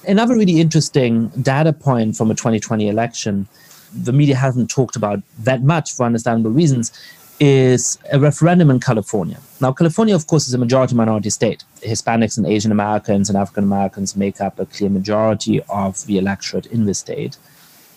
[0.06, 3.46] Another really interesting data point from a 2020 election,
[3.94, 6.92] the media hasn't talked about that much for understandable reasons,
[7.40, 9.38] is a referendum in California.
[9.60, 11.64] Now, California, of course, is a majority minority state.
[11.80, 16.66] Hispanics and Asian Americans and African Americans make up a clear majority of the electorate
[16.66, 17.36] in the state.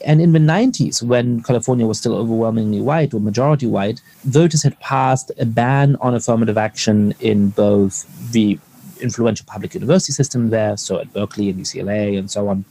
[0.05, 4.79] And in the 90s, when California was still overwhelmingly white or majority white, voters had
[4.79, 8.59] passed a ban on affirmative action in both the
[9.01, 12.65] influential public university system there, so at Berkeley and UCLA and so on,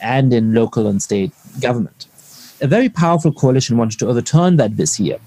[0.00, 2.06] and in local and state government.
[2.60, 5.18] A very powerful coalition wanted to overturn that this year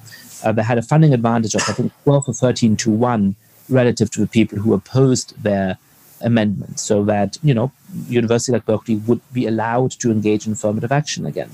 [0.47, 3.36] uh, they had a funding advantage of, I think, 12 or 13 to 1
[3.69, 5.77] relative to the people who opposed their
[6.21, 7.71] amendment, so that, you know,
[8.07, 11.51] university like Berkeley would be allowed to engage in affirmative action again.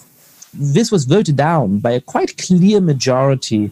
[0.54, 3.72] This was voted down by a quite clear majority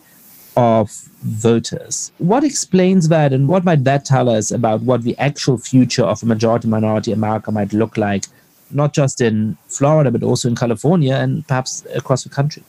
[0.58, 0.90] of
[1.22, 2.12] voters.
[2.18, 6.24] What explains that, and what might that tell us about what the actual future of
[6.24, 8.26] a majority minority America might look like,
[8.72, 12.64] not just in Florida, but also in California and perhaps across the country?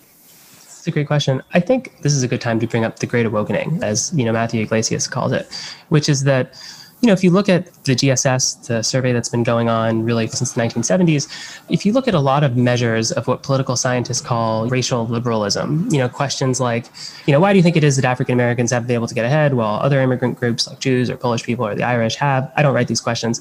[0.83, 1.41] It's a great question.
[1.55, 4.25] I think this is a good time to bring up the Great Awokening, as you
[4.25, 5.47] know Matthew Yglesias calls it,
[5.91, 6.61] which is that
[7.03, 10.27] you know if you look at the GSS, the survey that's been going on really
[10.27, 14.21] since the 1970s, if you look at a lot of measures of what political scientists
[14.21, 16.87] call racial liberalism, you know questions like,
[17.27, 19.15] you know, why do you think it is that African Americans have been able to
[19.15, 22.51] get ahead while other immigrant groups like Jews or Polish people or the Irish have?
[22.57, 23.41] I don't write these questions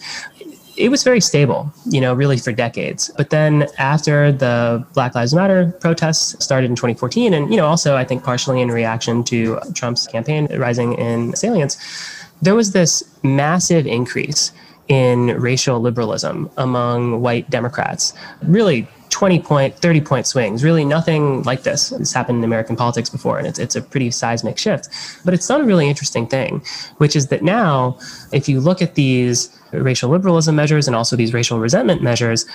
[0.82, 3.12] it was very stable, you know, really for decades.
[3.16, 7.96] But then after the Black Lives Matter protests started in 2014, and, you know, also
[7.96, 11.78] I think partially in reaction to Trump's campaign rising in salience,
[12.42, 14.52] there was this massive increase
[14.88, 18.14] in racial liberalism among white Democrats.
[18.42, 20.64] Really 20 point, 30 point swings.
[20.64, 24.10] Really, nothing like this has happened in American politics before, and it's, it's a pretty
[24.10, 24.90] seismic shift.
[25.24, 26.64] But it's done a really interesting thing,
[26.98, 28.00] which is that now,
[28.32, 32.46] if you look at these racial liberalism measures and also these racial resentment measures,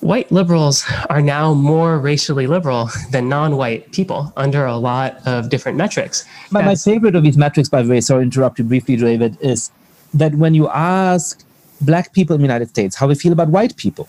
[0.00, 5.78] white liberals are now more racially liberal than non-white people under a lot of different
[5.78, 6.24] metrics.
[6.50, 9.38] My, my favorite of these metrics, by the way, sorry to interrupt you briefly, David,
[9.40, 9.70] is
[10.12, 11.42] that when you ask
[11.80, 14.08] black people in the United States how they feel about white people,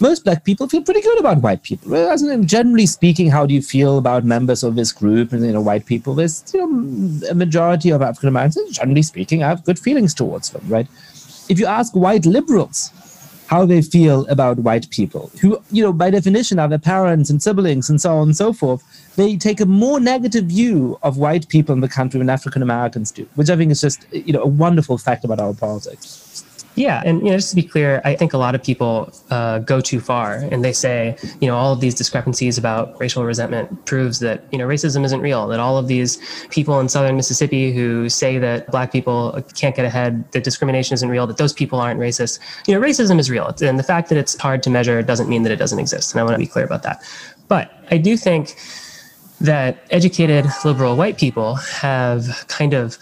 [0.00, 1.90] most black people feel pretty good about white people.
[2.44, 5.32] Generally speaking, how do you feel about members of this group?
[5.32, 6.14] And you know, white people.
[6.14, 8.78] There's you know a majority of African Americans.
[8.78, 10.86] Generally speaking, have good feelings towards them, right?
[11.50, 12.92] If you ask white liberals
[13.48, 17.42] how they feel about white people, who you know by definition are their parents and
[17.42, 18.84] siblings and so on and so forth,
[19.16, 23.10] they take a more negative view of white people in the country than African Americans
[23.10, 26.44] do, which I think is just you know a wonderful fact about our politics.
[26.80, 29.58] Yeah, and you know, just to be clear, I think a lot of people uh,
[29.58, 33.84] go too far, and they say, you know, all of these discrepancies about racial resentment
[33.84, 35.46] proves that you know racism isn't real.
[35.48, 36.16] That all of these
[36.48, 41.10] people in southern Mississippi who say that black people can't get ahead, that discrimination isn't
[41.10, 42.38] real, that those people aren't racist.
[42.66, 45.42] You know, racism is real, and the fact that it's hard to measure doesn't mean
[45.42, 46.14] that it doesn't exist.
[46.14, 47.02] And I want to be clear about that.
[47.48, 48.56] But I do think
[49.38, 52.96] that educated liberal white people have kind of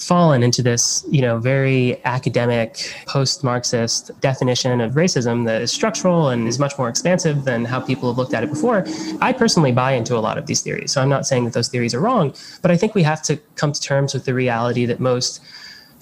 [0.00, 6.48] fallen into this, you know, very academic post-Marxist definition of racism that is structural and
[6.48, 8.84] is much more expansive than how people have looked at it before.
[9.20, 10.90] I personally buy into a lot of these theories.
[10.92, 13.36] So I'm not saying that those theories are wrong, but I think we have to
[13.56, 15.42] come to terms with the reality that most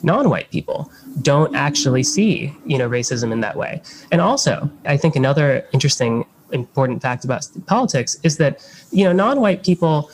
[0.04, 0.90] non-white people
[1.22, 3.82] don't actually see, you know, racism in that way.
[4.12, 9.64] And also, I think another interesting important fact about politics is that, you know, non-white
[9.64, 10.10] people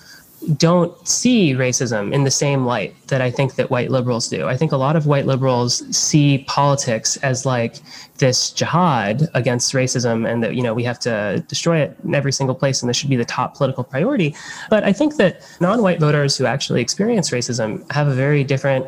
[0.57, 4.47] don't see racism in the same light that I think that white liberals do.
[4.47, 7.77] I think a lot of white liberals see politics as like
[8.19, 12.33] this jihad against racism and that you know we have to destroy it in every
[12.33, 14.35] single place and this should be the top political priority.
[14.71, 18.87] But I think that non-white voters who actually experience racism have a very different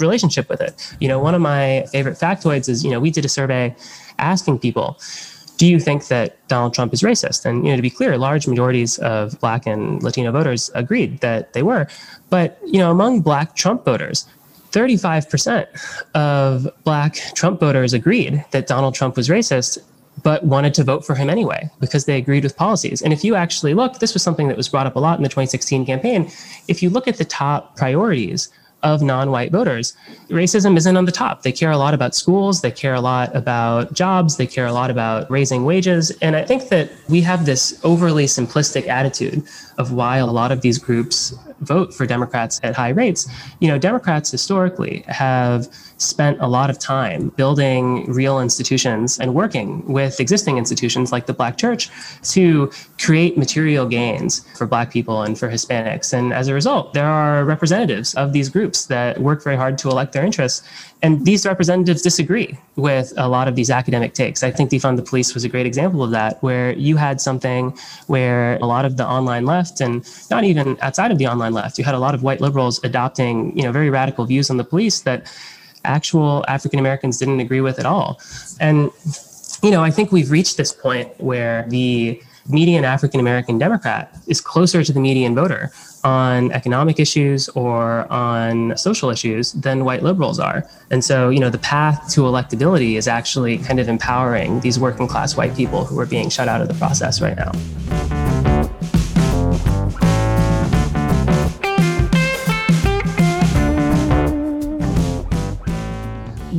[0.00, 0.94] relationship with it.
[1.00, 3.74] You know, one of my favorite factoids is, you know, we did a survey
[4.18, 4.98] asking people
[5.58, 7.44] do you think that Donald Trump is racist?
[7.44, 11.52] And you know, to be clear, large majorities of Black and Latino voters agreed that
[11.52, 11.86] they were.
[12.30, 14.26] But you know, among Black Trump voters,
[14.70, 15.66] 35%
[16.14, 19.78] of Black Trump voters agreed that Donald Trump was racist,
[20.22, 23.02] but wanted to vote for him anyway because they agreed with policies.
[23.02, 25.22] And if you actually look, this was something that was brought up a lot in
[25.22, 26.30] the 2016 campaign.
[26.68, 28.48] If you look at the top priorities
[28.82, 29.96] of non-white voters.
[30.28, 31.42] Racism isn't on the top.
[31.42, 34.72] They care a lot about schools, they care a lot about jobs, they care a
[34.72, 36.10] lot about raising wages.
[36.22, 39.42] And I think that we have this overly simplistic attitude
[39.78, 43.28] of why a lot of these groups vote for Democrats at high rates.
[43.60, 45.68] You know, Democrats historically have
[45.98, 51.34] spent a lot of time building real institutions and working with existing institutions like the
[51.34, 51.90] Black Church
[52.22, 52.70] to
[53.00, 56.12] create material gains for Black people and for Hispanics.
[56.12, 59.88] And as a result, there are representatives of these groups that work very hard to
[59.88, 60.66] elect their interests.
[61.02, 64.42] And these representatives disagree with a lot of these academic takes.
[64.42, 67.76] I think defund the police was a great example of that, where you had something
[68.06, 71.78] where a lot of the online left and not even outside of the online left,
[71.78, 74.64] you had a lot of white liberals adopting, you know, very radical views on the
[74.64, 75.26] police that
[75.84, 78.20] actual African Americans didn't agree with at all.
[78.60, 78.90] And,
[79.62, 84.40] you know, I think we've reached this point where the median African American Democrat is
[84.40, 85.70] closer to the median voter
[86.04, 90.68] on economic issues or on social issues than white liberals are.
[90.90, 95.08] And so, you know, the path to electability is actually kind of empowering these working
[95.08, 98.17] class white people who are being shut out of the process right now.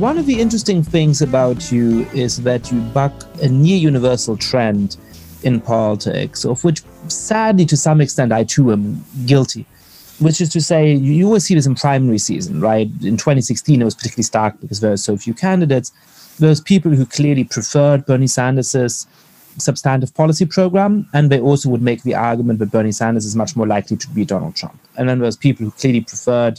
[0.00, 4.96] One of the interesting things about you is that you buck a near universal trend
[5.42, 9.66] in politics, of which sadly to some extent I too am guilty.
[10.18, 12.88] Which is to say, you always see this in primary season, right?
[13.02, 15.92] In 2016, it was particularly stark because there were so few candidates.
[16.38, 19.06] There was people who clearly preferred Bernie Sanders's
[19.58, 23.54] substantive policy program, and they also would make the argument that Bernie Sanders is much
[23.54, 24.80] more likely to beat Donald Trump.
[24.96, 26.58] And then there was people who clearly preferred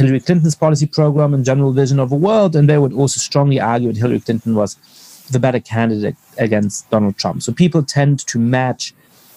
[0.00, 3.60] Hillary Clinton's policy program and general vision of the world, and they would also strongly
[3.60, 4.76] argue that Hillary Clinton was
[5.30, 7.42] the better candidate against Donald Trump.
[7.42, 8.94] So people tend to match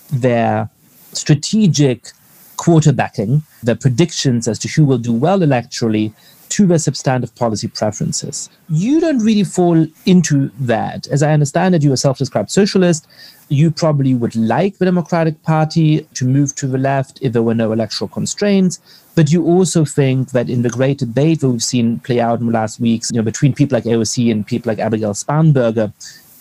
[0.09, 0.70] their
[1.11, 2.14] strategic
[2.55, 6.14] quarterbacking, their predictions as to who will do well electorally,
[6.54, 8.47] to their substantive policy preferences.
[8.70, 11.08] You don't really fall into that.
[11.08, 13.08] As I understand it, you're a self described socialist.
[13.49, 17.56] You probably would like the Democratic Party to move to the left if there were
[17.56, 18.80] no electoral constraints.
[19.16, 22.45] But you also think that in the great debate that we've seen play out in
[22.45, 25.91] the last weeks, you know, between people like AOC and people like Abigail Spanberger,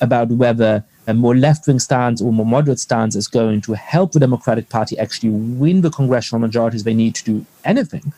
[0.02, 4.20] about whether a more left-wing stance or more moderate stance is going to help the
[4.20, 8.12] Democratic Party actually win the congressional majorities they need to do anything.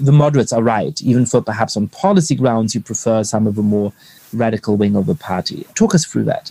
[0.00, 3.62] The moderates are right, even for perhaps on policy grounds you prefer some of the
[3.62, 3.92] more
[4.32, 5.66] radical wing of the party.
[5.74, 6.50] Talk us through that.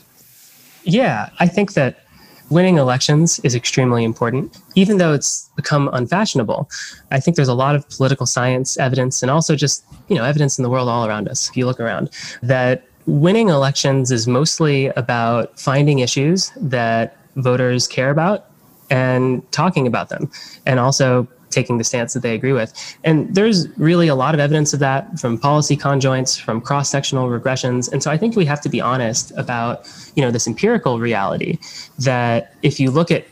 [0.84, 2.06] Yeah, I think that
[2.50, 6.70] winning elections is extremely important, even though it's become unfashionable.
[7.12, 10.58] I think there's a lot of political science evidence and also just, you know, evidence
[10.58, 12.10] in the world all around us, if you look around,
[12.42, 18.46] that winning elections is mostly about finding issues that voters care about
[18.90, 20.30] and talking about them
[20.66, 22.74] and also taking the stance that they agree with.
[23.04, 27.92] And there's really a lot of evidence of that from policy conjoints, from cross-sectional regressions.
[27.92, 31.58] And so I think we have to be honest about, you know, this empirical reality
[32.00, 33.26] that if you look at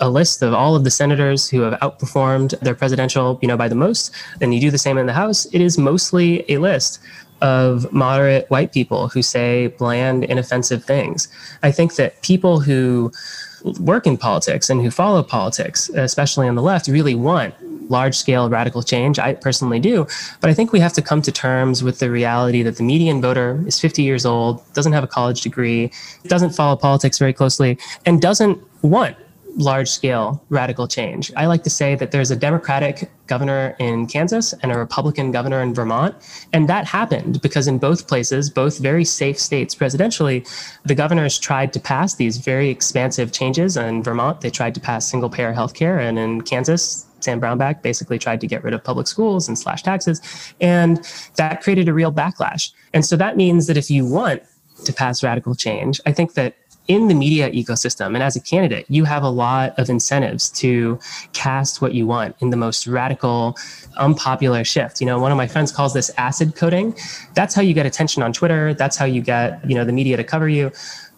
[0.00, 3.68] a list of all of the senators who have outperformed their presidential, you know, by
[3.68, 7.00] the most, and you do the same in the House, it is mostly a list
[7.40, 11.28] of moderate white people who say bland, inoffensive things.
[11.62, 13.12] I think that people who
[13.80, 17.54] work in politics and who follow politics, especially on the left, really want
[17.90, 19.18] large scale radical change.
[19.18, 20.06] I personally do.
[20.40, 23.20] But I think we have to come to terms with the reality that the median
[23.20, 25.90] voter is 50 years old, doesn't have a college degree,
[26.24, 29.16] doesn't follow politics very closely, and doesn't want
[29.58, 31.32] large scale radical change.
[31.36, 35.60] I like to say that there's a Democratic governor in Kansas and a Republican governor
[35.60, 36.14] in Vermont.
[36.52, 40.48] And that happened because in both places, both very safe states presidentially,
[40.84, 43.76] the governors tried to pass these very expansive changes.
[43.76, 45.98] In Vermont, they tried to pass single payer health care.
[45.98, 49.82] And in Kansas, Sam Brownback basically tried to get rid of public schools and slash
[49.82, 50.20] taxes.
[50.60, 51.04] And
[51.36, 52.70] that created a real backlash.
[52.94, 54.42] And so that means that if you want
[54.84, 56.54] to pass radical change, I think that
[56.88, 60.98] in the media ecosystem and as a candidate, you have a lot of incentives to
[61.34, 63.56] cast what you want in the most radical,
[63.98, 65.00] unpopular shift.
[65.00, 66.96] You know, one of my friends calls this acid coding.
[67.34, 68.72] That's how you get attention on Twitter.
[68.72, 70.72] That's how you get, you know, the media to cover you.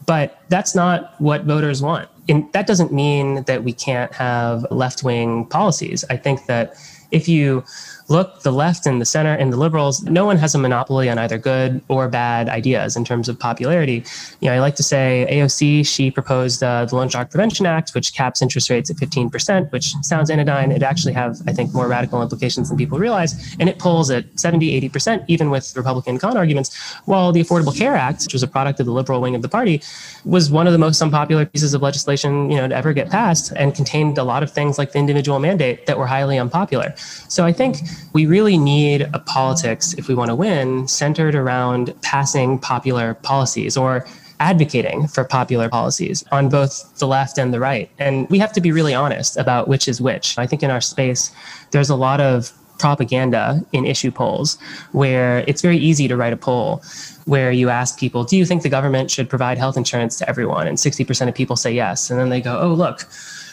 [0.07, 2.09] But that's not what voters want.
[2.29, 6.05] And that doesn't mean that we can't have left wing policies.
[6.11, 6.75] I think that
[7.11, 7.64] if you
[8.11, 11.17] look, the left and the center and the liberals, no one has a monopoly on
[11.17, 14.05] either good or bad ideas in terms of popularity.
[14.41, 17.95] You know, I like to say AOC, she proposed uh, the Loan Shark Prevention Act,
[17.95, 20.73] which caps interest rates at 15%, which sounds anodyne.
[20.73, 23.55] It actually have, I think, more radical implications than people realize.
[23.61, 26.77] And it pulls at 70, 80%, even with Republican con arguments.
[27.05, 29.49] While the Affordable Care Act, which was a product of the liberal wing of the
[29.49, 29.83] party,
[30.25, 33.53] was one of the most unpopular pieces of legislation, you know, to ever get passed
[33.55, 36.93] and contained a lot of things like the individual mandate that were highly unpopular.
[37.29, 37.77] So I think
[38.12, 43.76] we really need a politics, if we want to win, centered around passing popular policies
[43.76, 44.07] or
[44.40, 47.90] advocating for popular policies on both the left and the right.
[47.98, 50.38] And we have to be really honest about which is which.
[50.38, 51.30] I think in our space,
[51.72, 54.57] there's a lot of propaganda in issue polls
[54.92, 56.82] where it's very easy to write a poll
[57.26, 60.66] where you ask people, do you think the government should provide health insurance to everyone?
[60.66, 62.11] And 60% of people say yes.
[62.11, 63.07] And then they go, oh, look,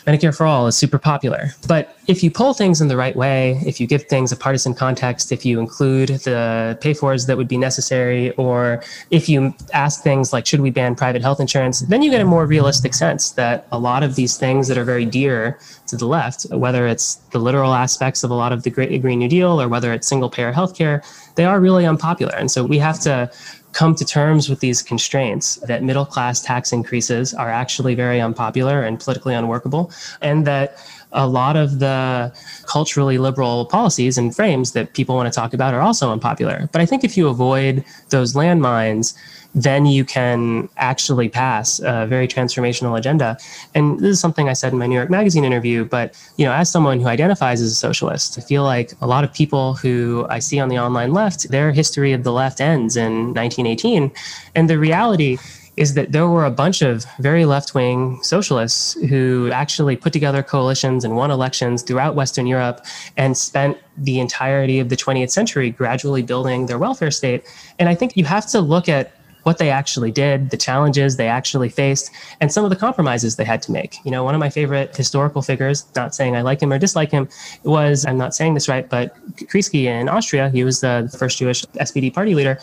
[0.08, 1.50] Medicare for All is super popular.
[1.68, 4.74] But if you pull things in the right way, if you give things a partisan
[4.74, 8.82] context, if you include the pay fors that would be necessary, or
[9.12, 12.26] if you ask things like, should we ban private health insurance, then you get a
[12.26, 16.08] more realistic sense that a lot of these things that are very dear to the
[16.08, 19.62] left, whether it's the literal aspects of a lot of the Great Green New Deal
[19.62, 21.04] or whether it's single payer healthcare,
[21.36, 22.34] they are really unpopular.
[22.36, 23.30] And so we have to
[23.78, 28.82] come to terms with these constraints that middle class tax increases are actually very unpopular
[28.82, 32.34] and politically unworkable, and that a lot of the
[32.66, 36.68] culturally liberal policies and frames that people want to talk about are also unpopular.
[36.72, 39.16] But I think if you avoid those landmines,
[39.58, 43.38] then you can actually pass a very transformational agenda.
[43.74, 45.84] And this is something I said in my New York Magazine interview.
[45.84, 49.24] But you know, as someone who identifies as a socialist, I feel like a lot
[49.24, 52.96] of people who I see on the online left, their history of the left ends
[52.96, 54.12] in 1918,
[54.56, 55.38] and the reality
[55.76, 60.42] is that there were a bunch of very left wing socialists who actually put together
[60.42, 62.84] coalitions and won elections throughout Western Europe
[63.16, 67.44] and spent the entirety of the 20th century gradually building their welfare state.
[67.78, 69.14] And I think you have to look at
[69.48, 73.46] what they actually did, the challenges they actually faced, and some of the compromises they
[73.46, 73.96] had to make.
[74.04, 77.12] You know, one of my favorite historical figures, not saying I like him or dislike
[77.12, 77.30] him,
[77.64, 81.64] was, I'm not saying this right, but Kreisky in Austria, he was the first Jewish
[81.86, 82.60] SPD party leader.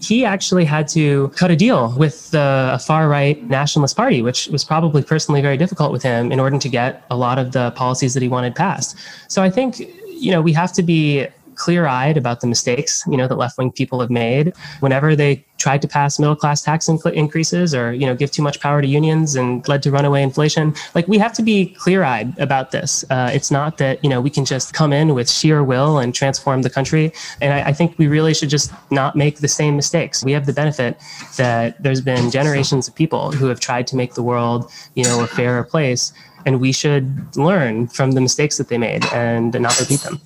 [0.00, 4.62] He actually had to cut a deal with the far right nationalist party, which was
[4.64, 8.14] probably personally very difficult with him in order to get a lot of the policies
[8.14, 8.96] that he wanted passed.
[9.26, 11.26] So I think, you know, we have to be
[11.58, 15.88] clear-eyed about the mistakes you know that left-wing people have made whenever they tried to
[15.88, 19.82] pass middle-class tax increases or you know give too much power to unions and led
[19.82, 20.74] to runaway inflation.
[20.94, 23.04] Like we have to be clear-eyed about this.
[23.10, 26.14] Uh, it's not that you know we can just come in with sheer will and
[26.14, 27.12] transform the country.
[27.40, 30.24] And I, I think we really should just not make the same mistakes.
[30.24, 30.96] We have the benefit
[31.36, 35.22] that there's been generations of people who have tried to make the world you know
[35.22, 36.12] a fairer place.
[36.46, 40.20] And we should learn from the mistakes that they made and not repeat them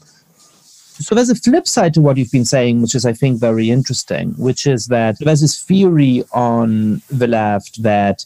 [1.03, 3.71] so there's a flip side to what you've been saying, which is, I think, very
[3.71, 8.25] interesting, which is that there's this theory on the left that,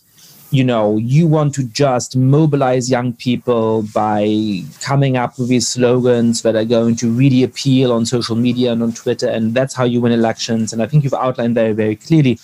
[0.50, 6.42] you know, you want to just mobilize young people by coming up with these slogans
[6.42, 9.84] that are going to really appeal on social media and on Twitter, and that's how
[9.84, 10.72] you win elections.
[10.72, 12.38] And I think you've outlined very, very clearly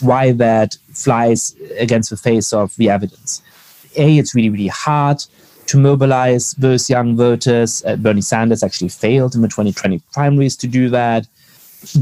[0.00, 3.42] why that flies against the face of the evidence.
[3.96, 5.24] A, it's really, really hard
[5.70, 7.84] to mobilize those young voters.
[7.84, 11.28] Uh, Bernie Sanders actually failed in the 2020 primaries to do that.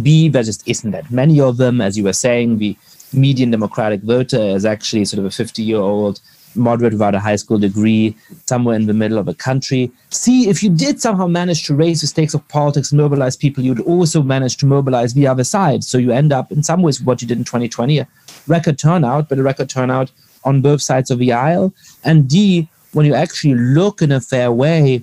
[0.03, 1.83] B, there just isn't that many of them.
[1.83, 2.75] As you were saying, the
[3.13, 6.19] median Democratic voter is actually sort of a 50 year old
[6.55, 8.17] moderate without a high school degree,
[8.47, 9.93] somewhere in the middle of the country.
[10.09, 13.81] See, if you did somehow manage to raise the stakes of politics, mobilize people, you'd
[13.81, 15.85] also manage to mobilize the other side.
[15.85, 18.09] So you end up, in some ways, what you did in 2020, a
[18.47, 20.11] record turnout, but a record turnout
[20.45, 21.75] on both sides of the aisle.
[22.03, 25.03] And D, when you actually look in a fair way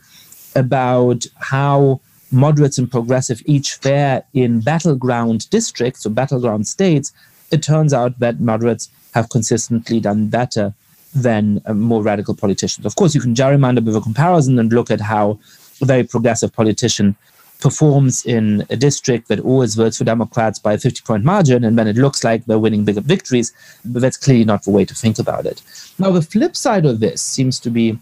[0.55, 1.99] about how
[2.31, 7.13] moderates and progressive each fare in battleground districts or battleground states,
[7.51, 10.73] it turns out that moderates have consistently done better
[11.13, 12.85] than uh, more radical politicians.
[12.85, 15.39] Of course, you can gerrymander with a comparison and look at how
[15.81, 17.15] a very progressive politician
[17.61, 21.77] performs in a district that always votes for Democrats by a 50 point margin, and
[21.77, 23.53] then it looks like they're winning bigger victories,
[23.85, 25.61] but that's clearly not the way to think about it.
[25.97, 27.97] Now, the flip side of this seems to be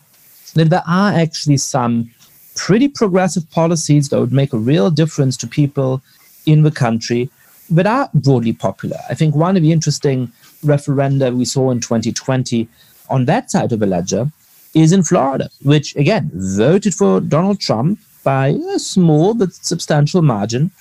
[0.55, 2.11] that there are actually some
[2.55, 6.01] pretty progressive policies that would make a real difference to people
[6.45, 7.29] in the country
[7.69, 8.97] that are broadly popular.
[9.09, 10.31] I think one of the interesting
[10.63, 12.67] referenda we saw in 2020
[13.09, 14.31] on that side of the ledger
[14.73, 20.71] is in Florida, which again voted for Donald Trump by a small but substantial margin,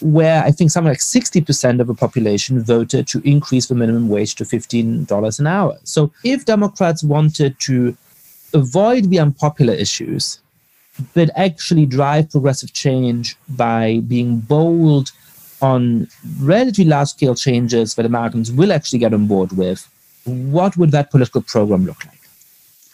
[0.00, 4.34] where I think something like 60% of the population voted to increase the minimum wage
[4.36, 5.78] to $15 an hour.
[5.84, 7.96] So if Democrats wanted to
[8.54, 10.40] avoid the unpopular issues,
[11.14, 15.12] but actually drive progressive change by being bold
[15.62, 16.08] on
[16.40, 19.86] relatively large scale changes that Americans will actually get on board with,
[20.24, 22.20] what would that political program look like?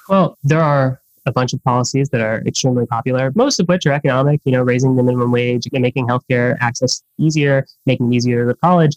[0.09, 3.93] Well, there are a bunch of policies that are extremely popular, most of which are
[3.93, 8.39] economic, you know, raising the minimum wage, and making healthcare access easier, making it easier
[8.39, 8.97] to go to college.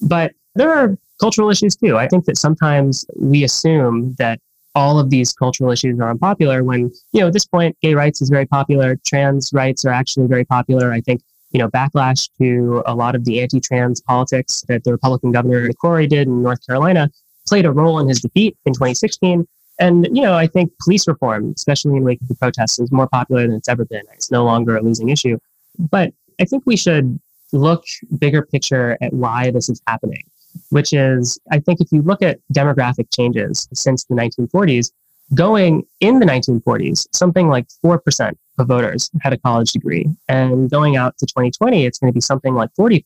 [0.00, 1.96] But there are cultural issues too.
[1.96, 4.40] I think that sometimes we assume that
[4.74, 8.20] all of these cultural issues are unpopular when, you know, at this point, gay rights
[8.20, 10.92] is very popular, trans rights are actually very popular.
[10.92, 14.92] I think, you know, backlash to a lot of the anti trans politics that the
[14.92, 17.10] Republican governor McCrory did in North Carolina
[17.48, 19.46] played a role in his defeat in 2016.
[19.78, 23.06] And, you know, I think police reform, especially in wake of the protests, is more
[23.06, 24.02] popular than it's ever been.
[24.14, 25.38] It's no longer a losing issue.
[25.78, 27.18] But I think we should
[27.52, 27.84] look
[28.18, 30.22] bigger picture at why this is happening,
[30.70, 34.90] which is, I think if you look at demographic changes since the 1940s,
[35.34, 40.06] going in the 1940s, something like 4% of voters had a college degree.
[40.28, 43.02] And going out to 2020, it's going to be something like 40%.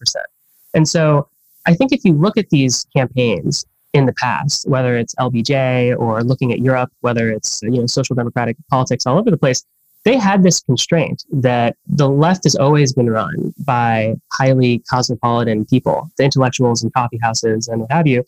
[0.74, 1.28] And so
[1.66, 6.22] I think if you look at these campaigns in the past, whether it's LBJ or
[6.22, 9.64] looking at Europe, whether it's you know social democratic politics all over the place,
[10.04, 16.10] they had this constraint that the left has always been run by highly cosmopolitan people,
[16.16, 18.24] the intellectuals and coffee houses and what have you.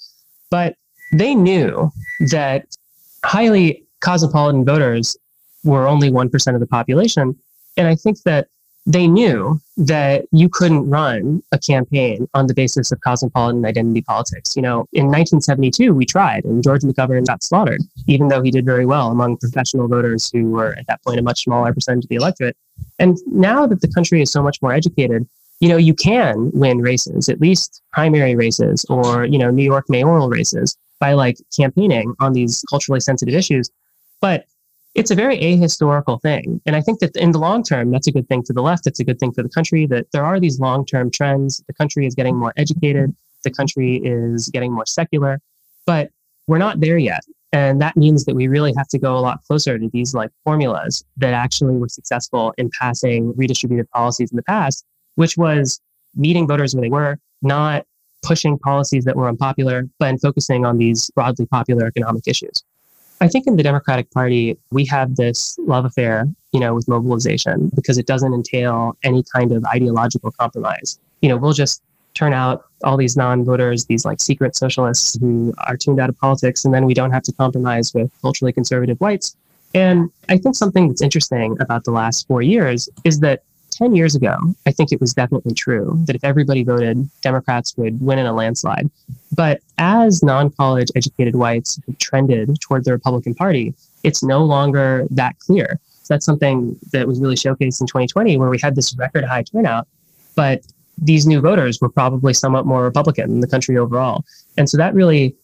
[0.50, 0.76] But
[1.12, 1.90] they knew
[2.30, 2.66] that
[3.24, 5.16] highly cosmopolitan voters
[5.64, 7.38] were only 1% of the population.
[7.76, 8.48] And I think that
[8.85, 14.57] they knew that you couldn't run a campaign on the basis of cosmopolitan identity politics.
[14.57, 18.64] You know, in 1972, we tried, and George McGovern got slaughtered, even though he did
[18.64, 22.09] very well among professional voters who were at that point a much smaller percentage of
[22.09, 22.57] the electorate.
[22.99, 25.28] And now that the country is so much more educated,
[25.61, 29.85] you know, you can win races, at least primary races or, you know, New York
[29.89, 33.70] mayoral races by like campaigning on these culturally sensitive issues.
[34.20, 34.47] But
[34.95, 36.61] it's a very ahistorical thing.
[36.66, 38.86] And I think that in the long term, that's a good thing for the left.
[38.86, 41.62] It's a good thing for the country that there are these long term trends.
[41.66, 45.40] The country is getting more educated, the country is getting more secular,
[45.86, 46.11] but
[46.47, 47.22] we're not there yet.
[47.55, 50.30] And that means that we really have to go a lot closer to these like
[50.45, 54.84] formulas that actually were successful in passing redistributive policies in the past,
[55.16, 55.80] which was
[56.14, 57.84] meeting voters where they were, not
[58.22, 62.62] pushing policies that were unpopular, but focusing on these broadly popular economic issues.
[63.22, 67.70] I think in the Democratic Party, we have this love affair, you know, with mobilization
[67.72, 70.98] because it doesn't entail any kind of ideological compromise.
[71.20, 75.76] You know, we'll just turn out all these non-voters, these like secret socialists who are
[75.76, 79.36] tuned out of politics, and then we don't have to compromise with culturally conservative whites.
[79.72, 83.44] And I think something that's interesting about the last four years is that
[83.83, 88.01] 10 years ago, I think it was definitely true that if everybody voted, Democrats would
[88.01, 88.89] win in a landslide.
[89.35, 93.74] But as non college educated whites have trended toward the Republican Party,
[94.05, 95.80] it's no longer that clear.
[96.05, 99.43] So that's something that was really showcased in 2020, where we had this record high
[99.43, 99.89] turnout.
[100.37, 100.62] But
[100.97, 104.24] these new voters were probably somewhat more Republican in the country overall.
[104.57, 105.35] And so that really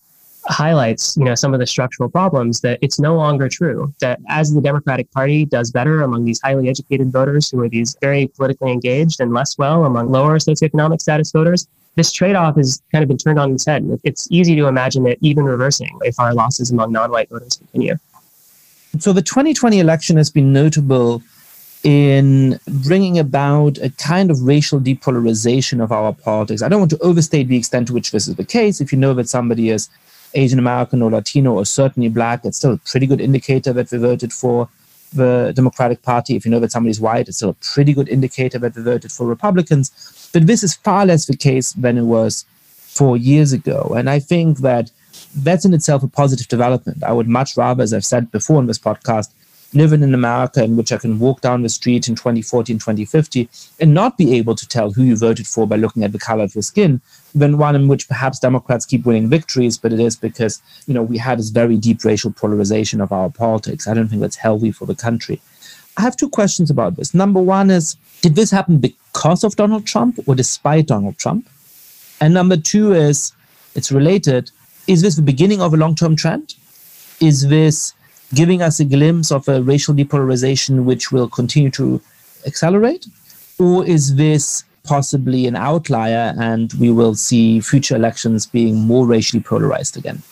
[0.48, 4.52] highlights you know some of the structural problems that it's no longer true that as
[4.54, 8.72] the democratic party does better among these highly educated voters who are these very politically
[8.72, 13.18] engaged and less well among lower socioeconomic status voters this trade-off has kind of been
[13.18, 16.90] turned on its head it's easy to imagine it even reversing if our losses among
[16.92, 17.96] non-white voters continue
[18.98, 21.22] so the 2020 election has been notable
[21.84, 26.60] in bringing about a kind of racial depolarization of our politics.
[26.60, 28.80] I don't want to overstate the extent to which this is the case.
[28.80, 29.88] If you know that somebody is
[30.34, 33.98] Asian American or Latino or certainly black, it's still a pretty good indicator that we
[33.98, 34.68] voted for
[35.12, 36.36] the Democratic Party.
[36.36, 39.10] If you know that somebody's white, it's still a pretty good indicator that we voted
[39.10, 40.30] for Republicans.
[40.32, 42.44] But this is far less the case than it was
[42.76, 43.94] four years ago.
[43.96, 44.90] And I think that
[45.36, 47.02] that's in itself a positive development.
[47.02, 49.30] I would much rather, as I've said before in this podcast,
[49.74, 52.80] live in an America in which I can walk down the street in 2040 and
[52.80, 53.48] 2050
[53.80, 56.44] and not be able to tell who you voted for by looking at the color
[56.44, 57.00] of your skin,
[57.34, 61.02] than one in which perhaps Democrats keep winning victories, but it is because, you know,
[61.02, 63.86] we had this very deep racial polarization of our politics.
[63.86, 65.40] I don't think that's healthy for the country.
[65.98, 67.12] I have two questions about this.
[67.12, 71.48] Number one is, did this happen because of Donald Trump or despite Donald Trump?
[72.20, 73.32] And number two is,
[73.74, 74.50] it's related,
[74.86, 76.54] is this the beginning of a long-term trend?
[77.20, 77.92] Is this
[78.34, 82.00] giving us a glimpse of a racial depolarization which will continue to
[82.46, 83.06] accelerate?
[83.58, 89.42] Or is this possibly an outlier and we will see future elections being more racially
[89.42, 90.22] polarized again?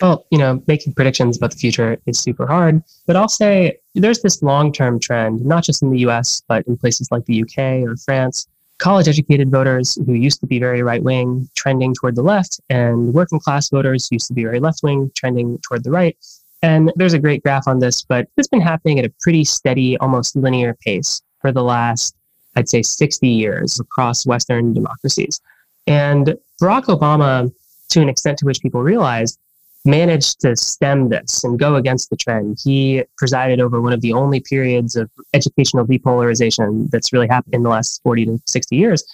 [0.00, 4.22] Well, you know, making predictions about the future is super hard, but I'll say there's
[4.22, 7.86] this long term trend, not just in the US, but in places like the UK
[7.86, 8.48] or France.
[8.78, 13.12] College educated voters who used to be very right wing trending toward the left, and
[13.12, 16.16] working class voters used to be very left wing trending toward the right.
[16.62, 19.96] And there's a great graph on this, but it's been happening at a pretty steady,
[19.98, 22.14] almost linear pace for the last,
[22.56, 25.40] I'd say, 60 years across Western democracies.
[25.86, 27.50] And Barack Obama,
[27.90, 29.38] to an extent to which people realize,
[29.86, 32.58] managed to stem this and go against the trend.
[32.62, 37.62] He presided over one of the only periods of educational depolarization that's really happened in
[37.62, 39.04] the last 40 to 60 years.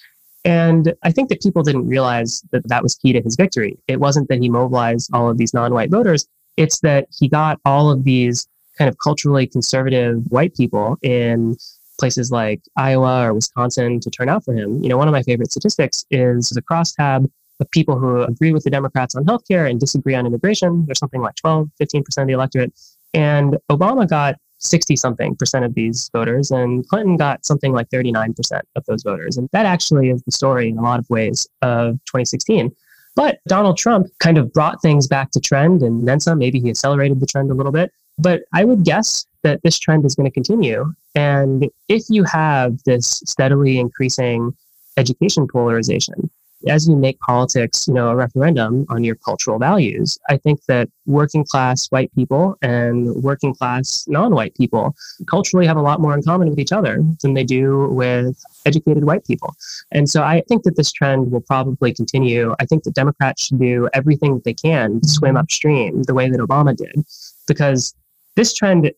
[0.45, 3.79] And I think that people didn't realize that that was key to his victory.
[3.89, 6.27] It wasn't that he mobilized all of these non white voters,
[6.57, 8.47] it's that he got all of these
[8.79, 11.57] kind of culturally conservative white people in
[11.99, 14.83] places like Iowa or Wisconsin to turn out for him.
[14.83, 18.65] You know, one of my favorite statistics is the crosstab of people who agree with
[18.65, 20.85] the Democrats on healthcare and disagree on immigration.
[20.87, 22.73] There's something like 12, 15% of the electorate.
[23.15, 28.61] And Obama got 60 something percent of these voters, and Clinton got something like 39%
[28.75, 29.37] of those voters.
[29.37, 32.75] And that actually is the story in a lot of ways of 2016.
[33.17, 36.39] But Donald Trump kind of brought things back to trend and then some.
[36.39, 37.91] Maybe he accelerated the trend a little bit.
[38.19, 40.95] But I would guess that this trend is going to continue.
[41.15, 44.55] And if you have this steadily increasing
[44.97, 46.31] education polarization,
[46.69, 50.89] as you make politics, you know, a referendum on your cultural values, I think that
[51.05, 54.95] working class white people and working class non-white people
[55.29, 59.05] culturally have a lot more in common with each other than they do with educated
[59.05, 59.55] white people.
[59.93, 62.55] And so I think that this trend will probably continue.
[62.59, 65.39] I think that Democrats should do everything that they can to swim mm-hmm.
[65.39, 67.05] upstream the way that Obama did,
[67.47, 67.95] because
[68.35, 68.91] this trend,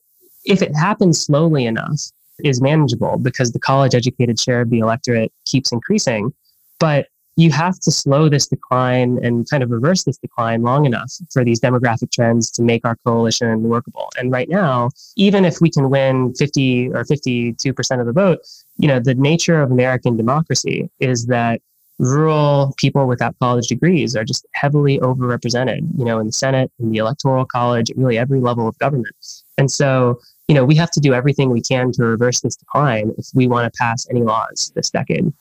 [0.45, 2.01] if it happens slowly enough,
[2.45, 6.33] is manageable because the college educated share of the electorate keeps increasing.
[6.79, 11.13] But you have to slow this decline and kind of reverse this decline long enough
[11.31, 14.09] for these demographic trends to make our coalition workable.
[14.19, 18.41] And right now, even if we can win 50 or 52% of the vote,
[18.79, 21.63] you know, the nature of American democracy is that
[22.01, 26.91] rural people without college degrees are just heavily overrepresented, you know, in the Senate, in
[26.91, 29.15] the electoral college, really every level of government.
[29.59, 33.13] And so, you know, we have to do everything we can to reverse this decline
[33.17, 35.33] if we want to pass any laws this decade.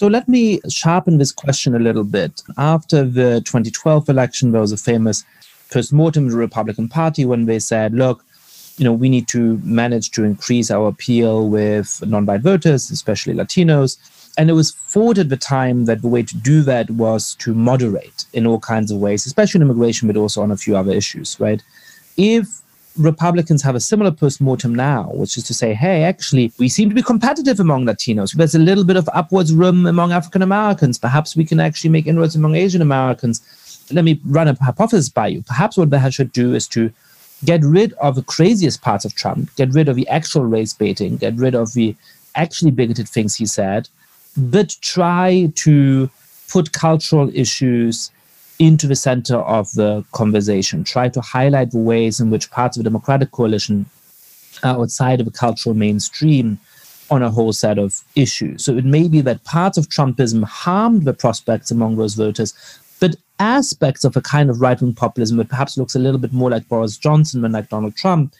[0.00, 2.40] So let me sharpen this question a little bit.
[2.56, 5.26] After the 2012 election, there was a famous
[5.70, 8.24] post-mortem of the Republican Party when they said, look,
[8.78, 13.98] you know, we need to manage to increase our appeal with non-white voters, especially Latinos.
[14.38, 17.52] And it was thought at the time that the way to do that was to
[17.52, 20.94] moderate in all kinds of ways, especially in immigration, but also on a few other
[20.94, 21.62] issues, right?
[22.16, 22.59] If
[22.96, 26.94] Republicans have a similar postmortem now, which is to say, hey, actually, we seem to
[26.94, 28.34] be competitive among Latinos.
[28.34, 30.98] There's a little bit of upwards room among African Americans.
[30.98, 33.40] Perhaps we can actually make inroads among Asian Americans.
[33.92, 35.42] Let me run a hypothesis by you.
[35.42, 36.92] Perhaps what they should do is to
[37.44, 41.16] get rid of the craziest parts of Trump, get rid of the actual race baiting,
[41.16, 41.96] get rid of the
[42.34, 43.88] actually bigoted things he said,
[44.36, 46.10] but try to
[46.48, 48.10] put cultural issues
[48.60, 52.84] into the center of the conversation, try to highlight the ways in which parts of
[52.84, 53.86] the Democratic coalition
[54.62, 56.58] are outside of the cultural mainstream
[57.10, 58.62] on a whole set of issues.
[58.62, 62.54] So it may be that parts of Trumpism harmed the prospects among those voters,
[63.00, 66.34] but aspects of a kind of right wing populism that perhaps looks a little bit
[66.34, 68.34] more like Boris Johnson than like Donald Trump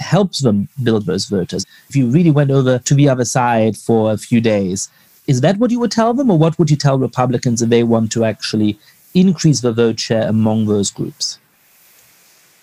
[0.00, 1.64] helps them build those voters.
[1.88, 4.90] If you really went over to the other side for a few days,
[5.26, 7.84] is that what you would tell them, or what would you tell Republicans if they
[7.84, 8.78] want to actually
[9.14, 11.38] increase the vote share among those groups?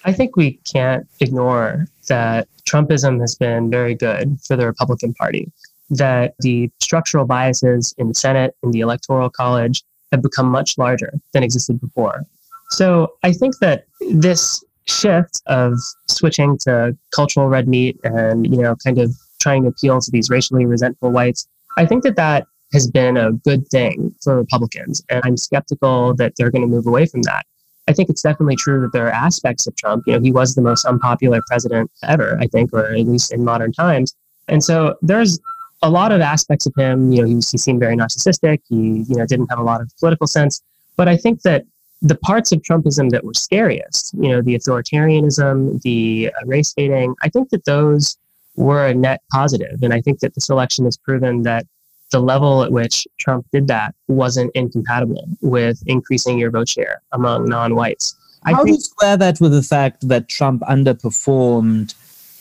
[0.05, 5.51] I think we can't ignore that Trumpism has been very good for the Republican Party,
[5.89, 11.13] that the structural biases in the Senate, in the Electoral College, have become much larger
[11.33, 12.23] than existed before.
[12.71, 15.73] So I think that this shift of
[16.07, 20.29] switching to cultural red meat and, you know, kind of trying to appeal to these
[20.29, 21.47] racially resentful whites,
[21.77, 25.01] I think that that has been a good thing for Republicans.
[25.09, 27.45] And I'm skeptical that they're going to move away from that.
[27.87, 30.03] I think it's definitely true that there are aspects of Trump.
[30.05, 33.43] You know, he was the most unpopular president ever, I think, or at least in
[33.43, 34.13] modern times.
[34.47, 35.39] And so there's
[35.81, 37.11] a lot of aspects of him.
[37.11, 38.59] You know, he, he seemed very narcissistic.
[38.69, 40.61] He, you know, didn't have a lot of political sense.
[40.97, 41.65] But I think that
[42.01, 47.29] the parts of Trumpism that were scariest, you know, the authoritarianism, the race baiting, I
[47.29, 48.17] think that those
[48.55, 49.81] were a net positive.
[49.81, 51.65] And I think that this election has proven that
[52.11, 57.45] the level at which Trump did that wasn't incompatible with increasing your vote share among
[57.45, 58.15] non-whites.
[58.43, 61.93] I How think, do you square that with the fact that Trump underperformed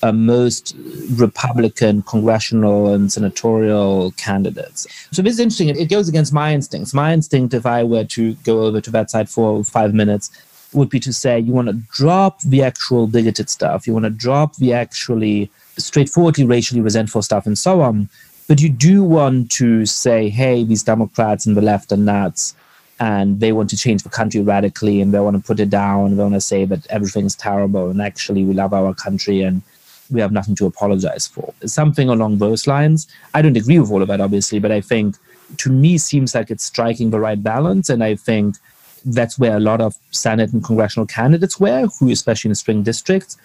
[0.03, 0.77] uh, most
[1.12, 4.87] Republican congressional and senatorial candidates?
[5.11, 5.69] So this is interesting.
[5.69, 6.95] It goes against my instincts.
[6.95, 10.31] My instinct, if I were to go over to that side for five minutes,
[10.73, 13.87] would be to say you want to drop the actual bigoted stuff.
[13.87, 18.09] You want to drop the actually straightforwardly racially resentful stuff and so on
[18.49, 22.57] but you do want to say, hey, these Democrats and the left are nuts
[22.99, 26.16] and they want to change the country radically and they want to put it down.
[26.16, 29.62] They want to say that everything's terrible and actually we love our country and
[30.11, 31.53] we have nothing to apologize for.
[31.66, 33.07] Something along those lines.
[33.34, 35.16] I don't agree with all of that, obviously, but I think
[35.59, 37.90] to me seems like it's striking the right balance.
[37.90, 38.57] And I think
[39.05, 42.82] that's where a lot of Senate and congressional candidates were, who, especially in the swing
[42.82, 43.36] districts,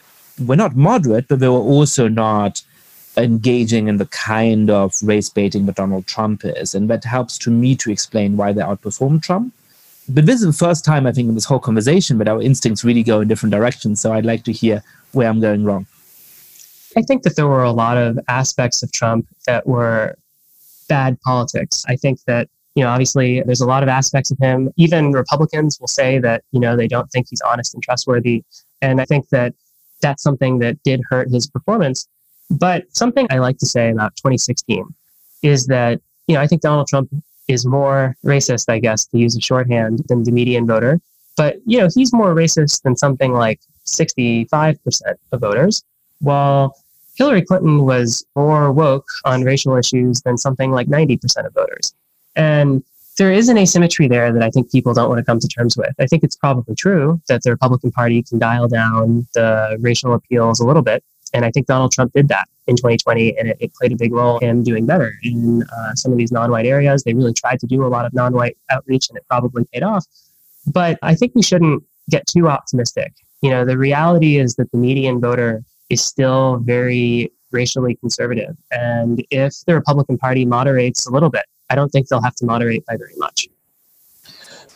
[0.46, 2.64] were not moderate, but they were also not
[3.18, 6.74] engaging in the kind of race baiting that Donald Trump is.
[6.74, 9.54] And that helps to me to explain why they outperform Trump.
[10.10, 12.84] But this is the first time I think in this whole conversation that our instincts
[12.84, 14.02] really go in different directions.
[14.02, 14.84] So I'd like to hear
[15.14, 15.86] where I'm going wrong.
[16.98, 20.16] I think that there were a lot of aspects of Trump that were
[20.90, 21.84] bad politics.
[21.88, 24.72] I think that, you know, obviously there's a lot of aspects of him.
[24.76, 28.44] Even Republicans will say that, you know, they don't think he's honest and trustworthy.
[28.82, 29.54] And I think that
[30.02, 32.08] that's something that did hurt his performance.
[32.50, 34.86] But something I like to say about 2016
[35.42, 37.10] is that, you know, I think Donald Trump
[37.48, 41.02] is more racist, I guess, to use a shorthand, than the median voter.
[41.36, 45.84] But, you know, he's more racist than something like 65% of voters,
[46.20, 46.78] while
[47.16, 51.94] Hillary Clinton was more woke on racial issues than something like 90% of voters.
[52.36, 52.84] And
[53.18, 55.78] there is an asymmetry there that I think people don't want to come to terms
[55.78, 55.94] with.
[56.00, 60.60] I think it's probably true that the Republican Party can dial down the racial appeals
[60.60, 61.04] a little bit,
[61.34, 64.14] and I think Donald Trump did that in 2020, and it, it played a big
[64.14, 67.04] role in doing better in uh, some of these non white areas.
[67.04, 69.84] They really tried to do a lot of non white outreach, and it probably paid
[69.84, 70.06] off.
[70.66, 73.14] But I think we shouldn't get too optimistic.
[73.42, 78.56] You know, the reality is that the median voter is still very racially conservative.
[78.72, 82.46] And if the Republican Party moderates a little bit, I don't think they'll have to
[82.46, 83.48] moderate by very much.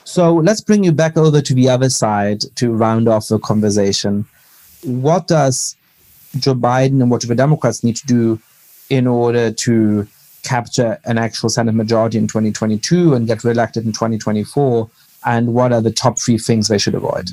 [0.03, 4.25] So let's bring you back over to the other side to round off the conversation.
[4.83, 5.76] What does
[6.37, 8.39] Joe Biden and what do the Democrats need to do
[8.89, 10.07] in order to
[10.43, 14.89] capture an actual Senate majority in 2022 and get reelected in 2024?
[15.25, 17.27] And what are the top three things they should avoid?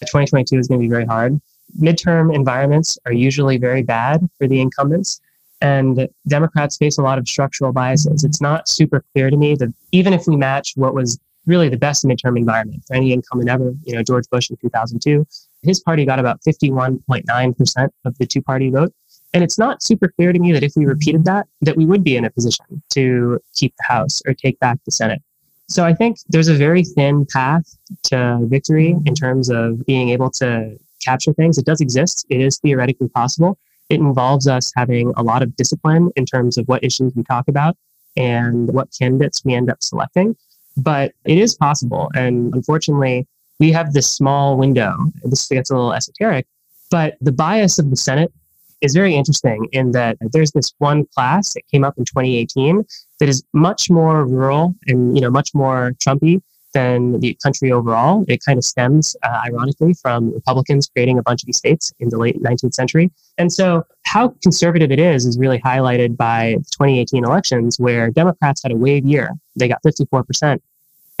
[0.00, 1.40] 2022 is going to be very hard.
[1.80, 5.20] Midterm environments are usually very bad for the incumbents.
[5.60, 8.24] And Democrats face a lot of structural biases.
[8.24, 11.76] It's not super clear to me that even if we match what was really the
[11.76, 15.26] best midterm environment for any incumbent ever, you know, George Bush in 2002,
[15.62, 18.92] his party got about 51.9% of the two party vote.
[19.34, 22.04] And it's not super clear to me that if we repeated that, that we would
[22.04, 25.22] be in a position to keep the House or take back the Senate.
[25.68, 27.64] So I think there's a very thin path
[28.04, 31.56] to victory in terms of being able to capture things.
[31.56, 32.26] It does exist.
[32.28, 33.58] It is theoretically possible.
[33.88, 37.48] It involves us having a lot of discipline in terms of what issues we talk
[37.48, 37.76] about
[38.16, 40.36] and what candidates we end up selecting.
[40.76, 42.10] But it is possible.
[42.14, 43.26] And unfortunately,
[43.62, 44.92] we have this small window.
[45.22, 46.48] This gets a little esoteric,
[46.90, 48.32] but the bias of the Senate
[48.80, 52.84] is very interesting in that there's this one class that came up in 2018
[53.20, 56.42] that is much more rural and you know much more Trumpy
[56.74, 58.24] than the country overall.
[58.26, 62.08] It kind of stems, uh, ironically, from Republicans creating a bunch of these states in
[62.08, 63.12] the late 19th century.
[63.38, 68.64] And so, how conservative it is is really highlighted by the 2018 elections, where Democrats
[68.64, 69.30] had a wave year.
[69.54, 70.60] They got 54%,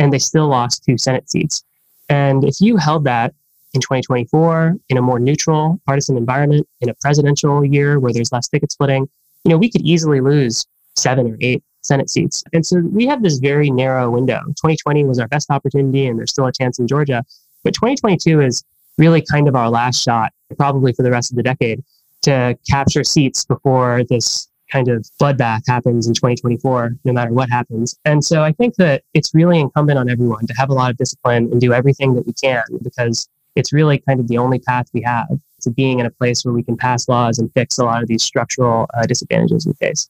[0.00, 1.62] and they still lost two Senate seats.
[2.08, 3.34] And if you held that
[3.74, 8.48] in 2024 in a more neutral partisan environment, in a presidential year where there's less
[8.48, 9.08] ticket splitting,
[9.44, 12.44] you know, we could easily lose seven or eight Senate seats.
[12.52, 14.40] And so we have this very narrow window.
[14.46, 17.24] 2020 was our best opportunity, and there's still a chance in Georgia.
[17.64, 18.64] But 2022 is
[18.98, 21.82] really kind of our last shot, probably for the rest of the decade,
[22.22, 27.94] to capture seats before this kind of bloodbath happens in 2024, no matter what happens.
[28.04, 30.96] And so I think that it's really incumbent on everyone to have a lot of
[30.96, 34.86] discipline and do everything that we can because it's really kind of the only path
[34.94, 35.28] we have
[35.60, 38.08] to being in a place where we can pass laws and fix a lot of
[38.08, 40.08] these structural uh, disadvantages we face.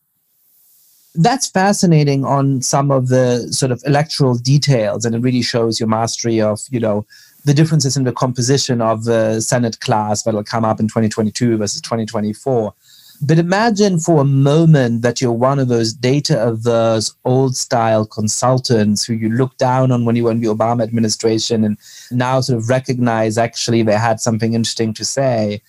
[1.15, 5.89] That's fascinating on some of the sort of electoral details, and it really shows your
[5.89, 7.05] mastery of, you know,
[7.45, 11.83] the differences in the composition of the Senate class that'll come up in 2022 versus
[11.83, 12.73] 2024.
[13.25, 19.05] But imagine for a moment that you're one of those data averse, old style consultants
[19.05, 21.79] who you look down on when you were in the Obama administration and
[22.11, 25.63] now sort of recognize actually they had something interesting to say.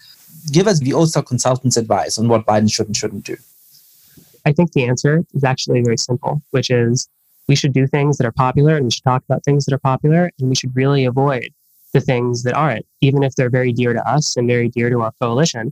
[0.51, 3.37] Give us the old style consultants' advice on what Biden should and shouldn't do.
[4.47, 7.07] I think the answer is actually very simple, which is
[7.47, 9.79] we should do things that are popular and we should talk about things that are
[9.79, 11.49] popular and we should really avoid
[11.93, 15.01] the things that aren't, even if they're very dear to us and very dear to
[15.01, 15.71] our coalition.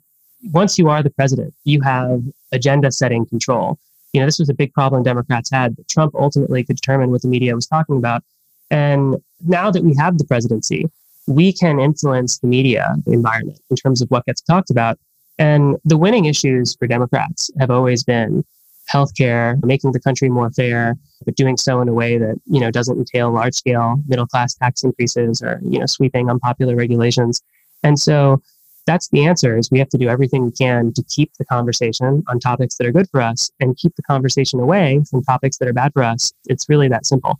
[0.51, 2.21] Once you are the president, you have
[2.51, 3.77] agenda setting control.
[4.13, 7.27] You know, this was a big problem Democrats had, Trump ultimately could determine what the
[7.27, 8.23] media was talking about.
[8.69, 10.85] And now that we have the presidency,
[11.27, 14.97] we can influence the media environment in terms of what gets talked about.
[15.37, 18.43] And the winning issues for Democrats have always been
[18.91, 22.71] healthcare, making the country more fair, but doing so in a way that you know
[22.71, 27.41] doesn't entail large scale middle class tax increases or you know sweeping unpopular regulations.
[27.83, 28.41] And so
[28.85, 32.23] that's the answer is we have to do everything we can to keep the conversation
[32.27, 35.67] on topics that are good for us and keep the conversation away from topics that
[35.67, 36.33] are bad for us.
[36.45, 37.39] It's really that simple.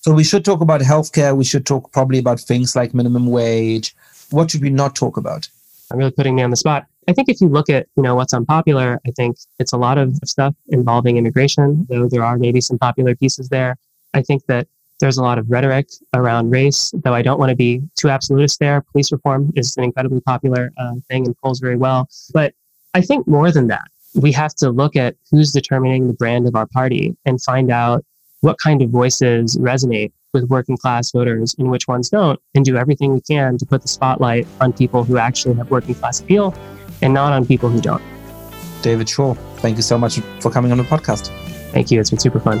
[0.00, 1.36] So we should talk about healthcare.
[1.36, 3.94] We should talk probably about things like minimum wage.
[4.30, 5.48] What should we not talk about?
[5.90, 6.86] I'm really putting me on the spot.
[7.08, 9.98] I think if you look at, you know, what's unpopular, I think it's a lot
[9.98, 13.76] of stuff involving immigration, though there are maybe some popular pieces there.
[14.12, 14.66] I think that
[15.00, 18.60] there's a lot of rhetoric around race, though I don't want to be too absolutist
[18.60, 18.80] there.
[18.80, 22.08] Police reform is an incredibly popular uh, thing and polls very well.
[22.32, 22.54] But
[22.94, 26.56] I think more than that, we have to look at who's determining the brand of
[26.56, 28.04] our party and find out
[28.40, 32.76] what kind of voices resonate with working class voters and which ones don't, and do
[32.76, 36.54] everything we can to put the spotlight on people who actually have working class appeal
[37.02, 38.02] and not on people who don't.
[38.82, 41.28] David Shor, thank you so much for coming on the podcast.
[41.72, 42.00] Thank you.
[42.00, 42.60] It's been super fun.